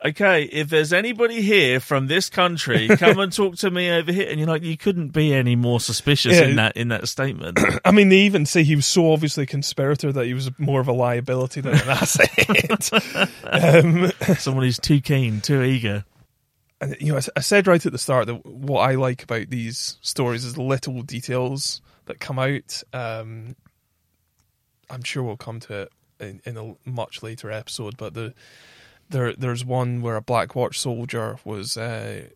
[0.06, 4.30] "Okay, if there's anybody here from this country, come and talk to me over here."
[4.30, 6.46] And you're like, you couldn't be any more suspicious Yeah.
[6.46, 7.60] in that in that statement.
[7.86, 10.80] I mean, they even say he was so obviously a conspirator that he was more
[10.80, 12.30] of a liability than an asset.
[13.44, 16.06] um, Someone who's too keen, too eager.
[16.82, 19.98] and you know, I, said right at the start that what I like about these
[20.02, 22.82] stories is the little details that come out.
[22.94, 23.56] Um,
[24.90, 28.34] I'm sure we'll come to it in, in a much later episode, but the
[29.10, 32.28] there there's one where a Black Watch soldier was uh,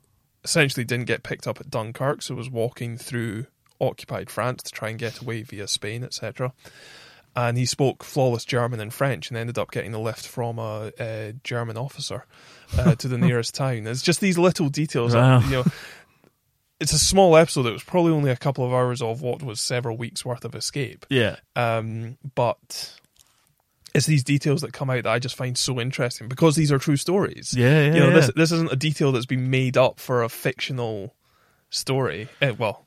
[0.44, 3.46] essentially didn't get picked up at Dunkirk, so was walking through
[3.80, 6.54] occupied France to try and get away via Spain, etc.
[7.36, 10.92] And he spoke flawless German and French, and ended up getting a lift from a,
[11.00, 12.26] a German officer
[12.78, 13.88] uh, to the nearest town.
[13.88, 15.16] It's just these little details.
[15.16, 15.40] Wow.
[15.40, 15.66] That, you know,
[16.80, 17.66] it's a small episode.
[17.66, 20.54] It was probably only a couple of hours of what was several weeks worth of
[20.54, 21.06] escape.
[21.10, 21.38] Yeah.
[21.56, 23.00] Um, but
[23.94, 26.80] it's these details that come out that I just find so interesting because these are
[26.80, 27.54] true stories.
[27.56, 28.14] Yeah, yeah, you know, yeah.
[28.16, 31.14] this this isn't a detail that's been made up for a fictional
[31.70, 32.28] story.
[32.42, 32.86] Eh, well,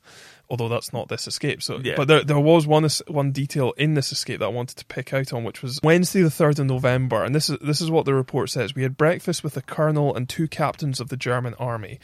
[0.49, 1.61] although that's not this escape.
[1.61, 1.95] So, Yeah.
[1.95, 5.13] but there there was one one detail in this escape that I wanted to pick
[5.13, 8.05] out on, which was Wednesday the third of November, and this is this is what
[8.05, 8.75] the report says.
[8.75, 11.99] We had breakfast with the colonel and two captains of the German army.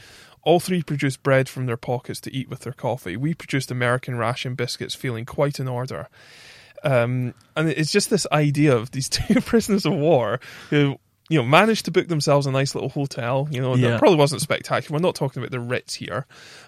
[0.45, 3.15] All three produced bread from their pockets to eat with their coffee.
[3.15, 6.09] We produced American ration biscuits, feeling quite in order.
[6.83, 10.97] Um, and it's just this idea of these two prisoners of war who,
[11.29, 13.47] you know, managed to book themselves a nice little hotel.
[13.49, 13.91] You know, Yeah.
[13.91, 14.97] that probably wasn't spectacular.
[14.97, 16.25] We're not talking about the Ritz here,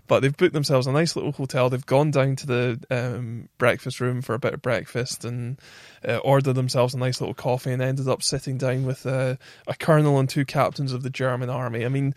[0.07, 1.69] but they've booked themselves a nice little hotel.
[1.69, 5.59] They've gone down to the um, breakfast room for a bit of breakfast and
[6.07, 9.35] uh, ordered themselves a nice little coffee and ended up sitting down with uh,
[9.67, 11.83] a colonel and two captains of the German army.
[11.85, 12.15] I mean,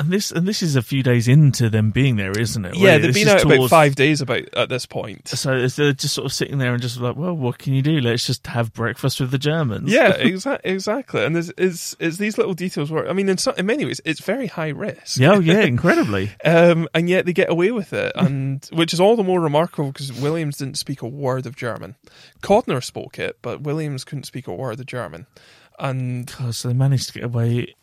[0.00, 2.76] And this and this is a few days into them being there, isn't it?
[2.76, 5.26] yeah, Where they've this been out about five days about at this point.
[5.26, 8.00] So they're just sort of sitting there and just like, well, what can you do?
[8.00, 9.90] Let's just have breakfast with the Germans.
[9.90, 11.24] Yeah, exa- exactly.
[11.24, 14.00] And it's, it's, it's these little details where, I mean, in, so, in many ways,
[14.04, 15.18] it's very high risk.
[15.18, 16.30] Yeah, oh, yeah, incredibly.
[16.44, 19.90] Um, and yet they get away with it, and which is all the more remarkable
[19.90, 21.96] because Williams didn't speak a word of German.
[22.40, 25.26] Codner spoke it, but Williams couldn't speak a word of German.
[25.80, 27.74] And God, so they managed to get away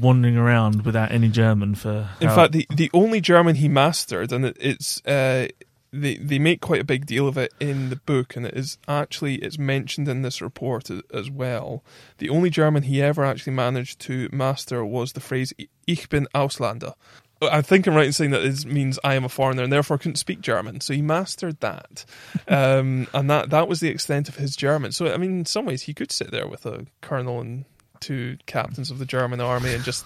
[0.00, 2.10] wandering around without any German for.
[2.20, 5.48] In how- fact, the, the only German he mastered, and it, it's uh,
[5.92, 8.78] they they make quite a big deal of it in the book, and it is
[8.88, 11.84] actually it's mentioned in this report as well.
[12.18, 15.52] The only German he ever actually managed to master was the phrase
[15.86, 16.94] "Ich bin Ausländer."
[17.42, 19.98] I think I'm right in saying that it means I am a foreigner, and therefore
[19.98, 20.80] couldn't speak German.
[20.80, 22.04] So he mastered that,
[22.48, 24.92] um, and that that was the extent of his German.
[24.92, 27.64] So I mean, in some ways, he could sit there with a colonel and
[28.04, 30.04] two captains of the German army and just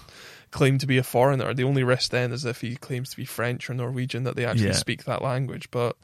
[0.50, 1.52] claim to be a foreigner.
[1.54, 4.44] The only risk then is if he claims to be French or Norwegian that they
[4.46, 4.72] actually Yeah.
[4.84, 5.70] speak that language.
[5.70, 5.96] But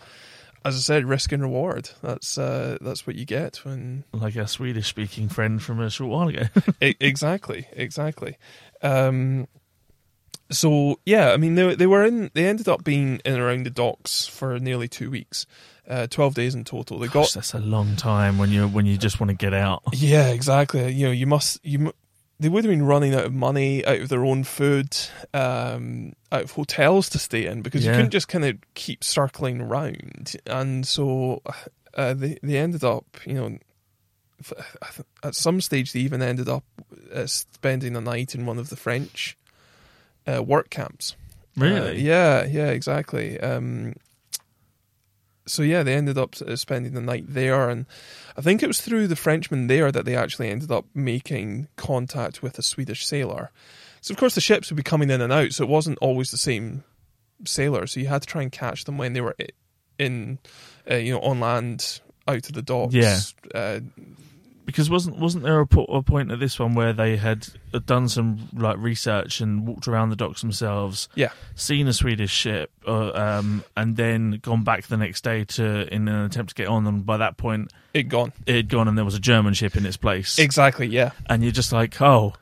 [0.67, 1.91] as I said, risk and reward.
[2.03, 6.11] That's uh, that's what you get when like a Swedish speaking friend from a short
[6.11, 6.45] while ago.
[6.81, 8.37] Exactly, exactly.
[8.83, 9.47] Um,
[10.51, 12.31] so yeah, I mean they they were in.
[12.35, 15.47] They ended up being in around the docks for nearly two weeks,
[15.89, 16.99] uh, twelve days in total.
[16.99, 19.55] They Gosh, got that's a long time when you when you just want to get
[19.55, 19.83] out.
[19.93, 20.93] yeah, exactly.
[20.93, 21.93] You know, you must you.
[22.41, 24.97] They would have been running out of money, out of their own food,
[25.33, 27.97] um, out of hotels to stay in because you Yeah.
[27.97, 30.35] couldn't just kind of keep circling around.
[30.45, 31.43] And so
[31.95, 33.59] uh, they they ended up, you know,
[35.23, 36.65] at some stage they even ended up
[37.15, 39.37] uh, spending a night in one of the French
[40.27, 41.15] uh, work camps.
[41.57, 42.01] Uh, Really?
[42.03, 43.39] yeah, yeah, exactly.
[43.39, 43.95] Um,
[45.47, 47.87] so yeah, they ended up uh, spending the night there, and
[48.37, 52.43] I think it was through the Frenchman there that they actually ended up making contact
[52.43, 53.51] with a Swedish sailor.
[54.01, 56.31] So of course the ships would be coming in and out, so it wasn't always
[56.31, 56.85] the same
[57.45, 57.87] sailor.
[57.87, 59.37] So you had to try and catch them when they were
[59.99, 60.39] in,
[60.91, 62.95] uh, you know, on land out of the docks.
[62.95, 63.21] Yeah.
[63.55, 63.81] Uh,
[64.65, 67.47] Because wasn't wasn't there a, po- a point at this one where they had
[67.85, 71.31] done some like research and walked around the docks themselves, yeah.
[71.55, 76.09] seen a Swedish ship, uh, um, and then gone back the next day to in
[76.09, 76.87] an attempt to get on.
[76.87, 78.33] And by that point, It gone.
[78.47, 80.39] it had gone, and there was a German ship in its place.
[80.39, 80.87] Exactly.
[80.87, 81.11] Yeah.
[81.29, 82.33] and you're just like, oh,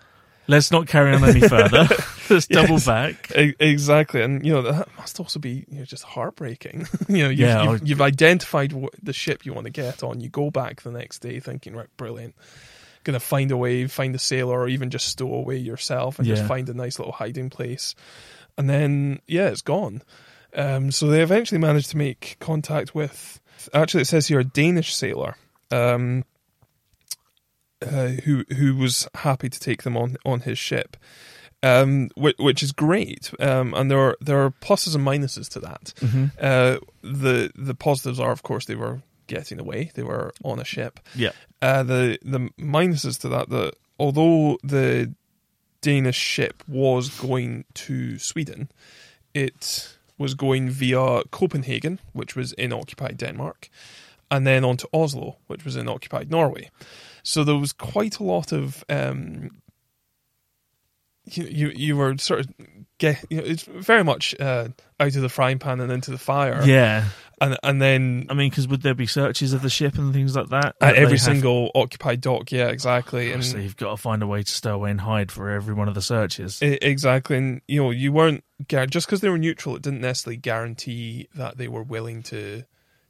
[0.49, 1.87] let's not carry on any further.
[2.31, 2.87] let's double Yes.
[2.87, 3.31] back.
[3.37, 6.87] E- Exactly, and you know that must also be you know just heartbreaking.
[7.09, 10.21] you know, you've, Yeah, you've, you've identified what the ship you want to get on.
[10.21, 12.35] You go back the next day thinking, right, brilliant,
[13.05, 16.27] going to find a way, find a sailor, or even just stow away yourself and
[16.29, 17.95] just find a nice little hiding place.
[18.59, 20.03] And then yeah, it's gone.
[20.55, 23.41] Um, so they eventually managed to make contact with.
[23.73, 25.37] Actually, it says here a Danish sailor.
[25.71, 26.25] Um,
[27.83, 30.97] uh, who who was happy to take them on on his ship,
[31.63, 33.33] um, which, which is great.
[33.41, 35.93] Um, and there are there are pluses and minuses to that.
[36.01, 36.25] Mm-hmm.
[36.41, 39.91] Uh, the the positives are, of course, they were getting away.
[39.95, 41.01] They were on a ship.
[41.15, 41.33] Yeah.
[41.61, 45.15] Uh, the the minuses to that that although the
[45.81, 48.71] Danish ship was going to Sweden,
[49.35, 53.69] it was going via Copenhagen, which was in occupied Denmark,
[54.31, 56.71] and then on to Oslo, which was in occupied Norway.
[57.23, 59.51] So there was quite a lot of um,
[61.25, 62.47] you, you you were sort of
[62.99, 64.69] get you know it's very much uh,
[64.99, 66.63] out of the frying pan and into the fire.
[66.65, 67.05] Yeah.
[67.41, 70.35] and and then I mean, because would there be searches of the ship and things
[70.35, 70.75] like that?
[70.81, 74.27] at every have- single occupied dock, yeah, exactly, and So you've got to find a
[74.27, 76.61] way to stow away and hide for every one of the searches.
[76.63, 79.77] E- Exactly, and you know, you weren't just because they were neutral.
[79.77, 82.65] It didn't necessarily guarantee that they were willing to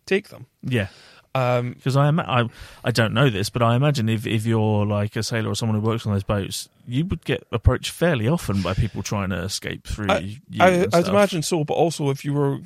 [0.05, 0.47] take them.
[0.63, 0.89] yeah.
[1.35, 2.49] Um, Because I, ima- I
[2.85, 5.81] I don't know this, but I imagine if, if you're like a sailor or someone
[5.81, 9.39] who works on those boats, you would get approached fairly often by people trying to
[9.43, 10.19] escape through I,
[10.51, 12.59] you I, I'd imagine so, but also if you were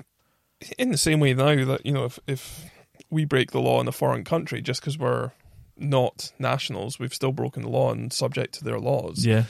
[0.79, 2.65] in the same way now that you know, if if
[3.11, 5.31] we break the law in a foreign country just because we're
[5.77, 9.25] not nationals, we've still broken the law and subject to their laws.
[9.25, 9.45] Yeah.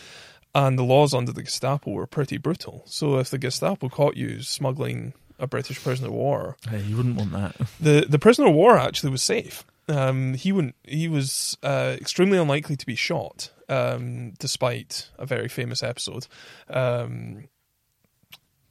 [0.55, 2.83] And the laws under the Gestapo were pretty brutal.
[2.87, 7.16] So if the Gestapo caught you smuggling a British prisoner of war, Hey, you wouldn't
[7.16, 7.57] want that.
[7.80, 9.64] the the prisoner of war actually was safe.
[9.89, 10.74] Um, he wouldn't.
[10.84, 16.26] He was uh, extremely unlikely to be shot, um, despite a very famous episode.
[16.68, 17.49] Um,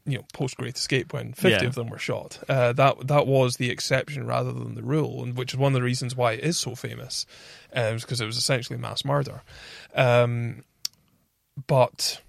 [0.07, 1.67] you know, post Great Escape, when fifty Yeah.
[1.69, 2.39] of them were shot.
[2.49, 5.79] Uh, that that was the exception rather than the rule, and which is one of
[5.79, 7.25] the reasons why it is so famous,
[7.73, 9.41] because it was essentially mass murder.
[9.95, 10.63] Um,
[11.65, 12.21] but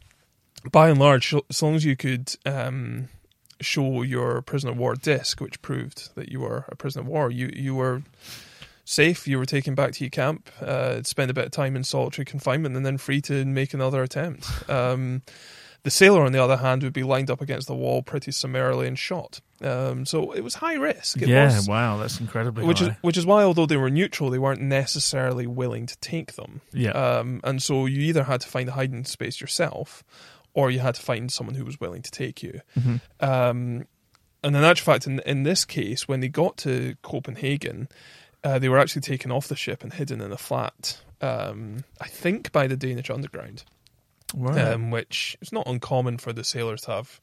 [0.70, 3.08] by and large, so- as long as you could um,
[3.60, 7.30] show your prisoner of war disc, which proved that you were a prisoner of war,
[7.30, 8.02] you you were
[8.84, 9.26] safe.
[9.26, 12.24] You were taken back to your camp, uh, spend a bit of time in solitary
[12.24, 14.48] confinement, and then free to make another attempt.
[14.70, 15.22] Um,
[15.82, 18.88] the sailor, on the other hand, would be lined up against the wall pretty summarily
[18.88, 19.40] and shot.
[19.62, 21.22] Um, so it was high risk.
[21.22, 24.28] It yeah, was, wow, that's incredibly which is which is why, although they were neutral,
[24.28, 26.60] they weren't necessarily willing to take them.
[26.72, 26.90] yeah.
[26.90, 30.02] Um, and so you either had to find a hiding space yourself,
[30.56, 32.60] or you had to find someone who was willing to take you.
[32.76, 33.00] Mhm.
[33.20, 33.86] Um,
[34.42, 37.88] and in actual fact, in, in this case, when they got to Copenhagen,
[38.42, 42.08] uh, they were actually taken off the ship and hidden in a flat, um, I
[42.08, 43.64] think by the Danish underground.
[44.34, 44.58] Right.
[44.58, 47.20] um, which is not uncommon for the sailors to have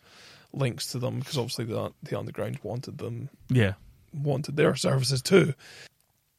[0.54, 3.74] links to them because obviously the the underground wanted them yeah.
[4.14, 5.54] wanted their services too.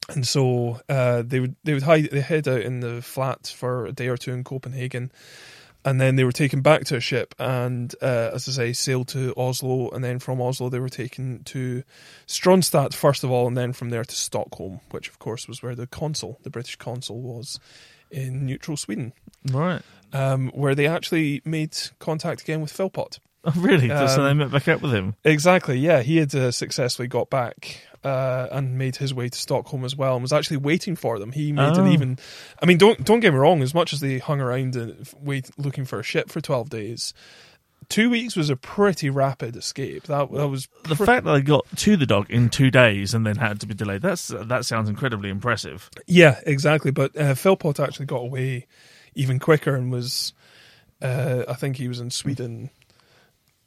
[0.09, 3.85] And so uh, they would they would hide they head out in the flat for
[3.85, 5.11] a day or two in Copenhagen,
[5.85, 9.07] and then they were taken back to a ship and uh, as I say sailed
[9.09, 11.83] to Oslo, and then from Oslo they were taken to
[12.27, 15.75] Strömstad first of all, and then from there to Stockholm, which of course was where
[15.75, 17.59] the consul, the British consul, was
[18.11, 19.13] in neutral Sweden,
[19.51, 19.81] Right.
[20.13, 23.19] um, where they actually made contact again with Philpot.
[23.47, 23.89] Oh, really?
[23.89, 25.15] so Um, they met back up with him.
[25.23, 26.01] Exactly, yeah.
[26.01, 30.13] He had uh, successfully got back uh, and made his way to Stockholm as well,
[30.15, 31.31] and was actually waiting for them.
[31.33, 31.91] He made an Oh.
[31.91, 32.17] even.
[32.61, 33.61] I mean, don't don't get me wrong.
[33.61, 37.13] As much as they hung around and wait looking for a ship for twelve days,
[37.89, 40.03] two weeks was a pretty rapid escape.
[40.03, 43.25] That that was The fact that they got to the dock in two days and
[43.25, 45.89] then had to be delayed, that's that sounds incredibly impressive.
[46.05, 46.91] yeah, exactly.
[46.91, 48.67] But uh, Philpot actually got away
[49.15, 50.33] even quicker and was.
[51.01, 52.69] Uh, I think he was in Sweden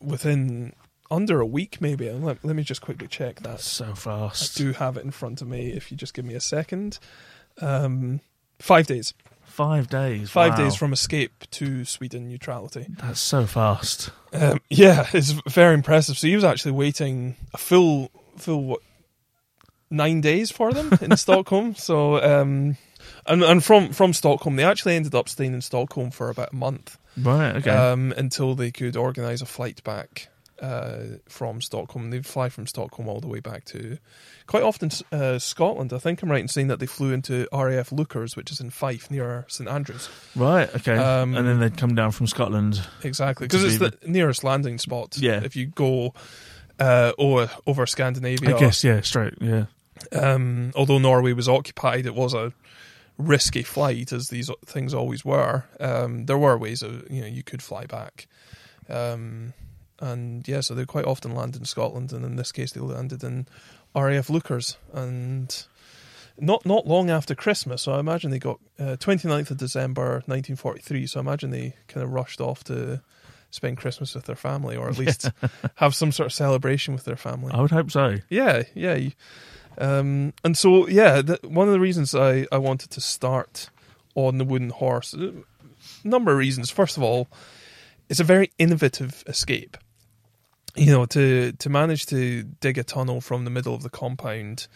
[0.00, 0.72] within
[1.10, 2.10] under a week, maybe.
[2.10, 3.60] Let, let me just quickly check that.
[3.60, 5.70] So I do have it in front of me.
[5.72, 6.98] If you just give me a second,
[7.60, 8.20] um,
[8.58, 9.14] five days.
[9.44, 10.30] Five days.
[10.30, 10.64] Five wow.
[10.64, 12.86] days from escape to Sweden neutrality.
[12.88, 14.10] That's so fast.
[14.32, 16.18] Um, yeah, it's very impressive.
[16.18, 18.80] So he was actually waiting a full, full what,
[19.90, 21.74] nine days for them in Stockholm.
[21.74, 22.76] So, um,
[23.26, 26.56] and and from from Stockholm, they actually ended up staying in Stockholm for about a
[26.56, 27.56] month Right.
[27.56, 27.70] Okay.
[27.70, 30.28] um, until they could organise a flight back
[30.60, 32.10] uh, from Stockholm.
[32.10, 33.98] They'd fly from Stockholm all the way back to
[34.46, 35.92] quite often uh, Scotland.
[35.92, 38.70] I think I'm right in saying that they flew into RAF Leuchars, which is in
[38.70, 40.08] Fife near St Andrews.
[40.36, 40.72] right.
[40.74, 40.96] Okay.
[40.96, 42.80] um, and then they'd come down from Scotland.
[43.02, 45.18] Exactly, because it's the nearest landing spot.
[45.18, 45.40] Yeah.
[45.42, 46.14] If you go
[46.78, 48.82] uh, over, over Scandinavia, I guess.
[48.84, 49.00] Yeah.
[49.00, 49.34] Straight.
[49.40, 49.66] Yeah.
[50.12, 52.52] um, although Norway was occupied, it was a
[53.18, 55.64] risky flight, as these things always were.
[55.80, 58.28] Um, there were ways of you know you could fly back,
[58.88, 59.52] um,
[60.00, 63.22] and yeah, so they quite often land in Scotland, and in this case they landed
[63.24, 63.46] in
[63.94, 65.64] RAF Leuchars, and
[66.38, 67.82] not not long after Christmas.
[67.82, 71.06] So I imagine they got uh, 29th of December 1943.
[71.06, 73.02] So I imagine they kind of rushed off to
[73.50, 75.30] spend Christmas with their family, or at least
[75.76, 77.52] have some sort of celebration with their family.
[77.52, 78.16] I would hope so.
[78.28, 79.08] Yeah, yeah.
[79.78, 83.70] Um, and so, yeah, the, one of the reasons I, I wanted to start
[84.14, 85.32] on the wooden horse, a
[86.04, 86.70] number of reasons.
[86.70, 87.28] First of all,
[88.08, 89.76] it's a very innovative escape.
[90.78, 94.66] You know, to to manage to dig a tunnel from the middle of the compound.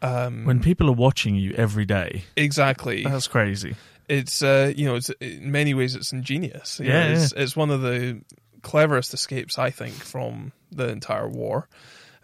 [0.00, 3.76] Um, When people are watching you every day, exactly, that's crazy.
[4.08, 6.80] it's uh, you know, it's in many ways it's ingenious.
[6.80, 8.20] You Yeah, know, it's, it's one of the
[8.62, 11.68] cleverest escapes I think from the entire war.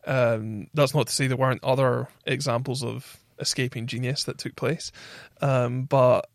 [0.06, 4.90] Um, that's not to say there weren't other examples of escaping genius that took place,
[5.40, 6.28] um, but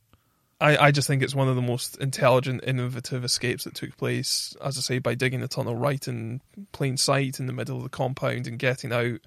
[0.64, 4.56] I, I just think it's one of the most intelligent, innovative escapes that took place.
[4.64, 6.40] As I say, by digging the tunnel right in
[6.72, 9.20] plain sight in the middle of the compound and getting out,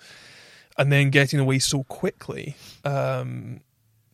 [0.78, 2.56] and then getting away so quickly.
[2.86, 3.60] Um,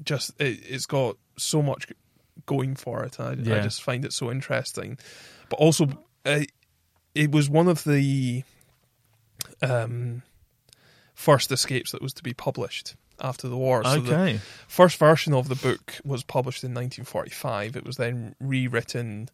[0.03, 1.87] just it, it's got so much
[2.45, 3.21] going for it.
[3.21, 4.99] I, I just find it so interesting,
[5.49, 5.91] but also
[6.27, 6.41] uh,
[7.15, 8.43] it was one of the
[9.63, 10.23] um,
[11.15, 13.83] first escapes that was to be published after the war.
[13.85, 14.41] So the Okay.
[14.67, 17.77] first version of the book was published in 1945.
[17.77, 19.29] It was then rewritten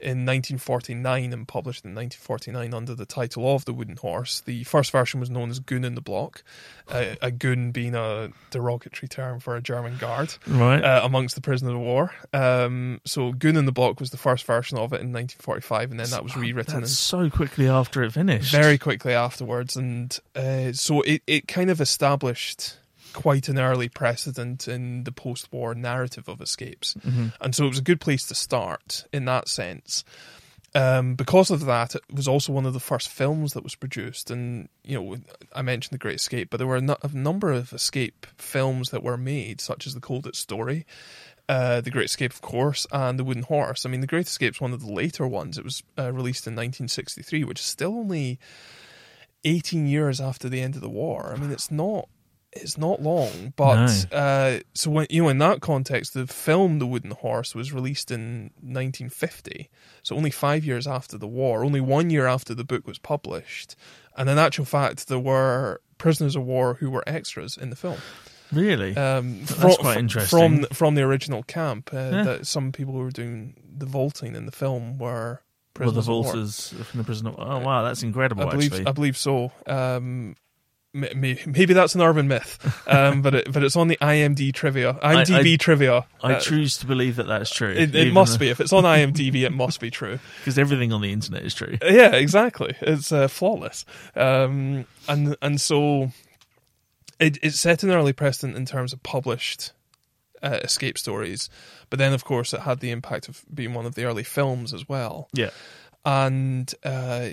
[0.00, 4.40] in 1949 and published in 1949 under the title of The Wooden Horse.
[4.40, 6.42] The first version was known as Goon in the Block,
[6.88, 10.82] uh, a goon being a derogatory term for a German guard right.
[10.82, 12.14] uh, amongst the prisoners of war.
[12.32, 16.00] Um, so Goon in the Block was the first version of it in 1945, and
[16.00, 18.50] then that was rewritten That's so quickly after it finished.
[18.52, 22.78] very quickly afterwards, and uh, so it, it kind of established
[23.12, 27.32] quite an early precedent in the post-war narrative of escapes, Mhm.
[27.40, 30.04] and so it was a good place to start in that sense.
[30.72, 34.30] Um, because of that, it was also one of the first films that was produced,
[34.30, 35.16] and you know,
[35.52, 39.16] I mentioned the Great Escape, but there were a, number of escape films that were
[39.16, 40.86] made, such as the Colditz Story,
[41.48, 43.84] uh, the Great Escape, of course, and the Wooden Horse.
[43.84, 45.58] I mean, the Great Escape is one of the later ones.
[45.58, 48.38] It was uh, released in 1963, which is still only
[49.44, 51.32] 18 years after the end of the war.
[51.34, 52.08] I mean, it's not
[52.52, 56.86] it's not long, but uh, so when you know in that context, the film The
[56.86, 59.70] Wooden Horse was released in 1950,
[60.02, 63.76] so only five years after the war, only one year after the book was published,
[64.16, 67.98] and in actual fact, there were prisoners of war who were extras in the film.
[68.52, 68.96] Really?
[68.96, 70.38] Um, That's fro- quite interesting.
[70.38, 72.22] From from the original camp, uh, Yeah.
[72.24, 75.42] that some people who were doing the vaulting in the film were
[75.78, 76.34] well, prisoners the of war.
[76.34, 77.26] vaulters from the prison.
[77.38, 78.42] Oh, wow, that's incredible.
[78.46, 79.52] I believe actually, I believe so.
[79.68, 80.34] Um,
[80.92, 85.54] maybe that's an urban myth, um, but it, but it's on the IMDb trivia, IMDb
[85.54, 86.06] I- trivia.
[86.22, 87.70] I Uh, choose to believe that that's true.
[87.72, 88.48] it, it must be.
[88.48, 90.18] If it's on IMDb, it must be true.
[90.38, 91.78] because everything on the internet is true.
[91.82, 92.74] Yeah, exactly.
[92.80, 93.84] It's uh, flawless.
[94.16, 96.10] Um, and and so
[97.18, 99.72] it, it's set an early precedent in terms of published
[100.42, 101.48] uh, escape stories,
[101.88, 104.72] but then of course it had the impact of being one of the early films
[104.74, 105.28] as well.
[105.34, 105.50] Yeah,
[106.04, 107.28] and uh,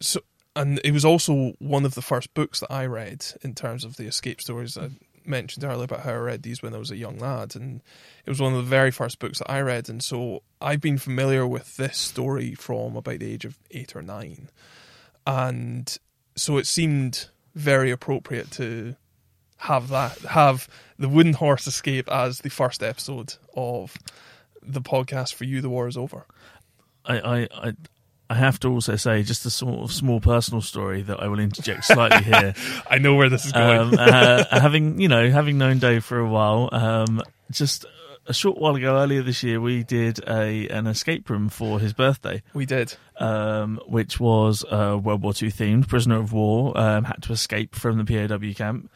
[0.00, 0.20] so
[0.56, 3.96] and it was also one of the first books that I read in terms of
[3.96, 4.76] the escape stories.
[4.76, 4.90] I
[5.24, 7.82] mentioned earlier about how I read these when I was a young lad, and
[8.24, 10.98] it was one of the very first books that I read, and so I've been
[10.98, 14.50] familiar with this story from about the age of eight or nine,
[15.26, 15.96] and
[16.36, 18.96] so it seemed very appropriate to
[19.60, 23.94] have that have the wooden horse escape as the first episode of
[24.62, 25.60] the podcast for you.
[25.60, 26.26] The war is over.
[27.04, 27.72] I, I, I,
[28.30, 31.40] I have to also say just a sort of small personal story that I will
[31.40, 32.54] interject slightly here.
[32.90, 33.78] I know where this is going.
[33.78, 37.20] um, uh, having you know having known Dave for a while, um,
[37.50, 37.84] just
[38.26, 41.92] a short while ago, earlier this year, we did a an escape room for his
[41.92, 42.94] birthday, we did.
[43.18, 45.88] um, which was uh, World War II themed.
[45.88, 48.88] Prisoner of war um, had to escape from the POW camp,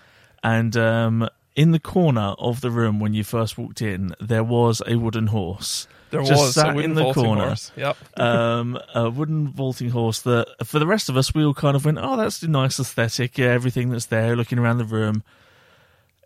[0.45, 4.81] and um, in the corner of the room when you first walked in, there was
[4.87, 5.89] a wooden horse.
[6.15, 7.47] There Just was sat a wooden in the vaulting corner.
[7.47, 7.73] horse.
[7.77, 7.97] Yep.
[8.21, 11.85] um, a wooden vaulting horse that for the rest of us we all kind of
[11.85, 13.37] went, oh, that's a nice aesthetic.
[13.37, 15.25] Yeah, everything that's there, looking around the room.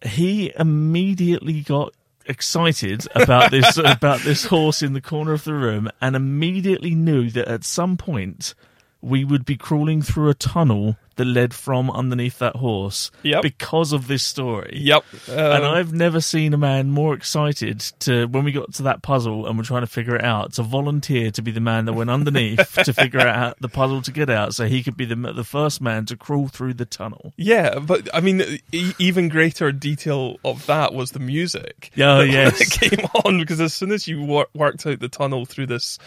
[0.04, 1.94] He immediately got
[2.26, 7.30] excited about this about this horse in the corner of the room, and immediately knew
[7.30, 8.54] that at some point
[9.00, 13.42] we would be crawling through a tunnel that led from underneath that horse Yep.
[13.42, 14.78] because of this story.
[14.80, 15.04] Yep.
[15.28, 19.02] And Um, I've never seen a man more excited to when we got to that
[19.02, 21.92] puzzle and we're trying to figure it out to volunteer to be the man that
[21.92, 25.16] went underneath to figure out the puzzle to get out, so he could be the
[25.18, 27.32] the first man to crawl through the tunnel.
[27.36, 28.40] yeah, but I mean,
[28.72, 31.90] e- even greater detail of that was the music.
[31.98, 32.58] Oh, that, yes.
[32.78, 35.98] that came on because as soon as you wor- worked out the tunnel through this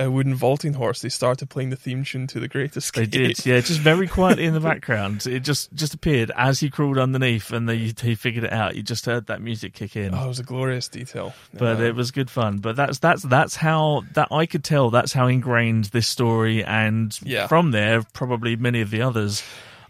[0.00, 3.44] uh, wooden vaulting horse, they started playing the theme tune to The Great They did,
[3.46, 5.26] yeah, just very quietly in the background.
[5.26, 8.76] It just just appeared as he crawled underneath, and they, he figured it out.
[8.76, 10.14] You just heard that music kick in.
[10.14, 11.34] Oh, it was a glorious detail.
[11.54, 12.58] but it was good fun.
[12.58, 17.18] But that's that's that's how that I could tell that's how ingrained this story, and
[17.22, 17.46] Yeah.
[17.46, 19.42] from there, probably many of the others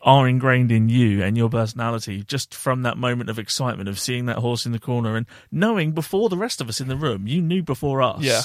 [0.03, 2.23] are ingrained in you and your personality.
[2.23, 5.91] Just from that moment of excitement of seeing that horse in the corner and knowing
[5.91, 8.43] before the rest of us in the room, you knew before us, Yeah.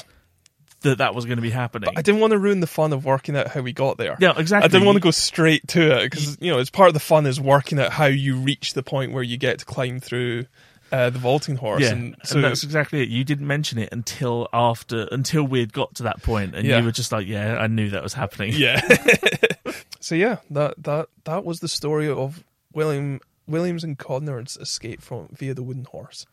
[0.82, 1.90] That that was going to be happening.
[1.96, 4.18] I didn't want to ruin the fun of working out how we got there.
[4.20, 4.66] yeah, exactly.
[4.66, 7.00] I didn't want to go straight to it because you know it's part of the
[7.00, 10.46] fun is working out how you reach the point where you get to climb through
[10.92, 11.82] uh, the vaulting horse.
[11.82, 13.10] Yeah, and and, so that's exactly it.
[13.10, 16.80] You didn't mention it until after, until we had got to that point, and Yeah.
[16.80, 18.82] you were just like, "Yeah, I knew that was happening." yeah.
[20.00, 25.30] so yeah, that that that was the story of William Williams and Codner's escape from
[25.32, 26.26] via the wooden horse.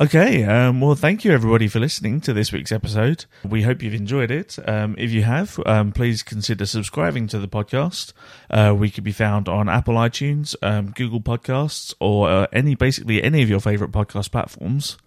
[0.00, 3.24] Okay, um, well, thank you everybody for listening to this week's episode.
[3.42, 4.56] We hope you've enjoyed it.
[4.64, 8.12] Um, if you have, um, please consider subscribing to the podcast.
[8.48, 13.20] Uh, we could be found on Apple iTunes, um, Google Podcasts, or uh, any basically
[13.24, 14.98] any of your favorite podcast platforms.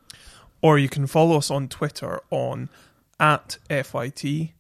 [0.62, 2.68] Or you can follow us on Twitter on
[3.18, 4.52] at FYTWIO.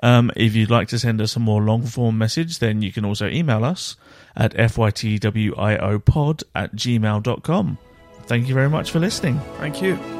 [0.00, 3.04] Um, if you'd like to send us a more long form message, then you can
[3.04, 3.96] also email us
[4.36, 7.78] at fytwiopod at gmail.com.
[8.30, 9.40] Thank you very much for listening.
[9.58, 10.19] Thank you.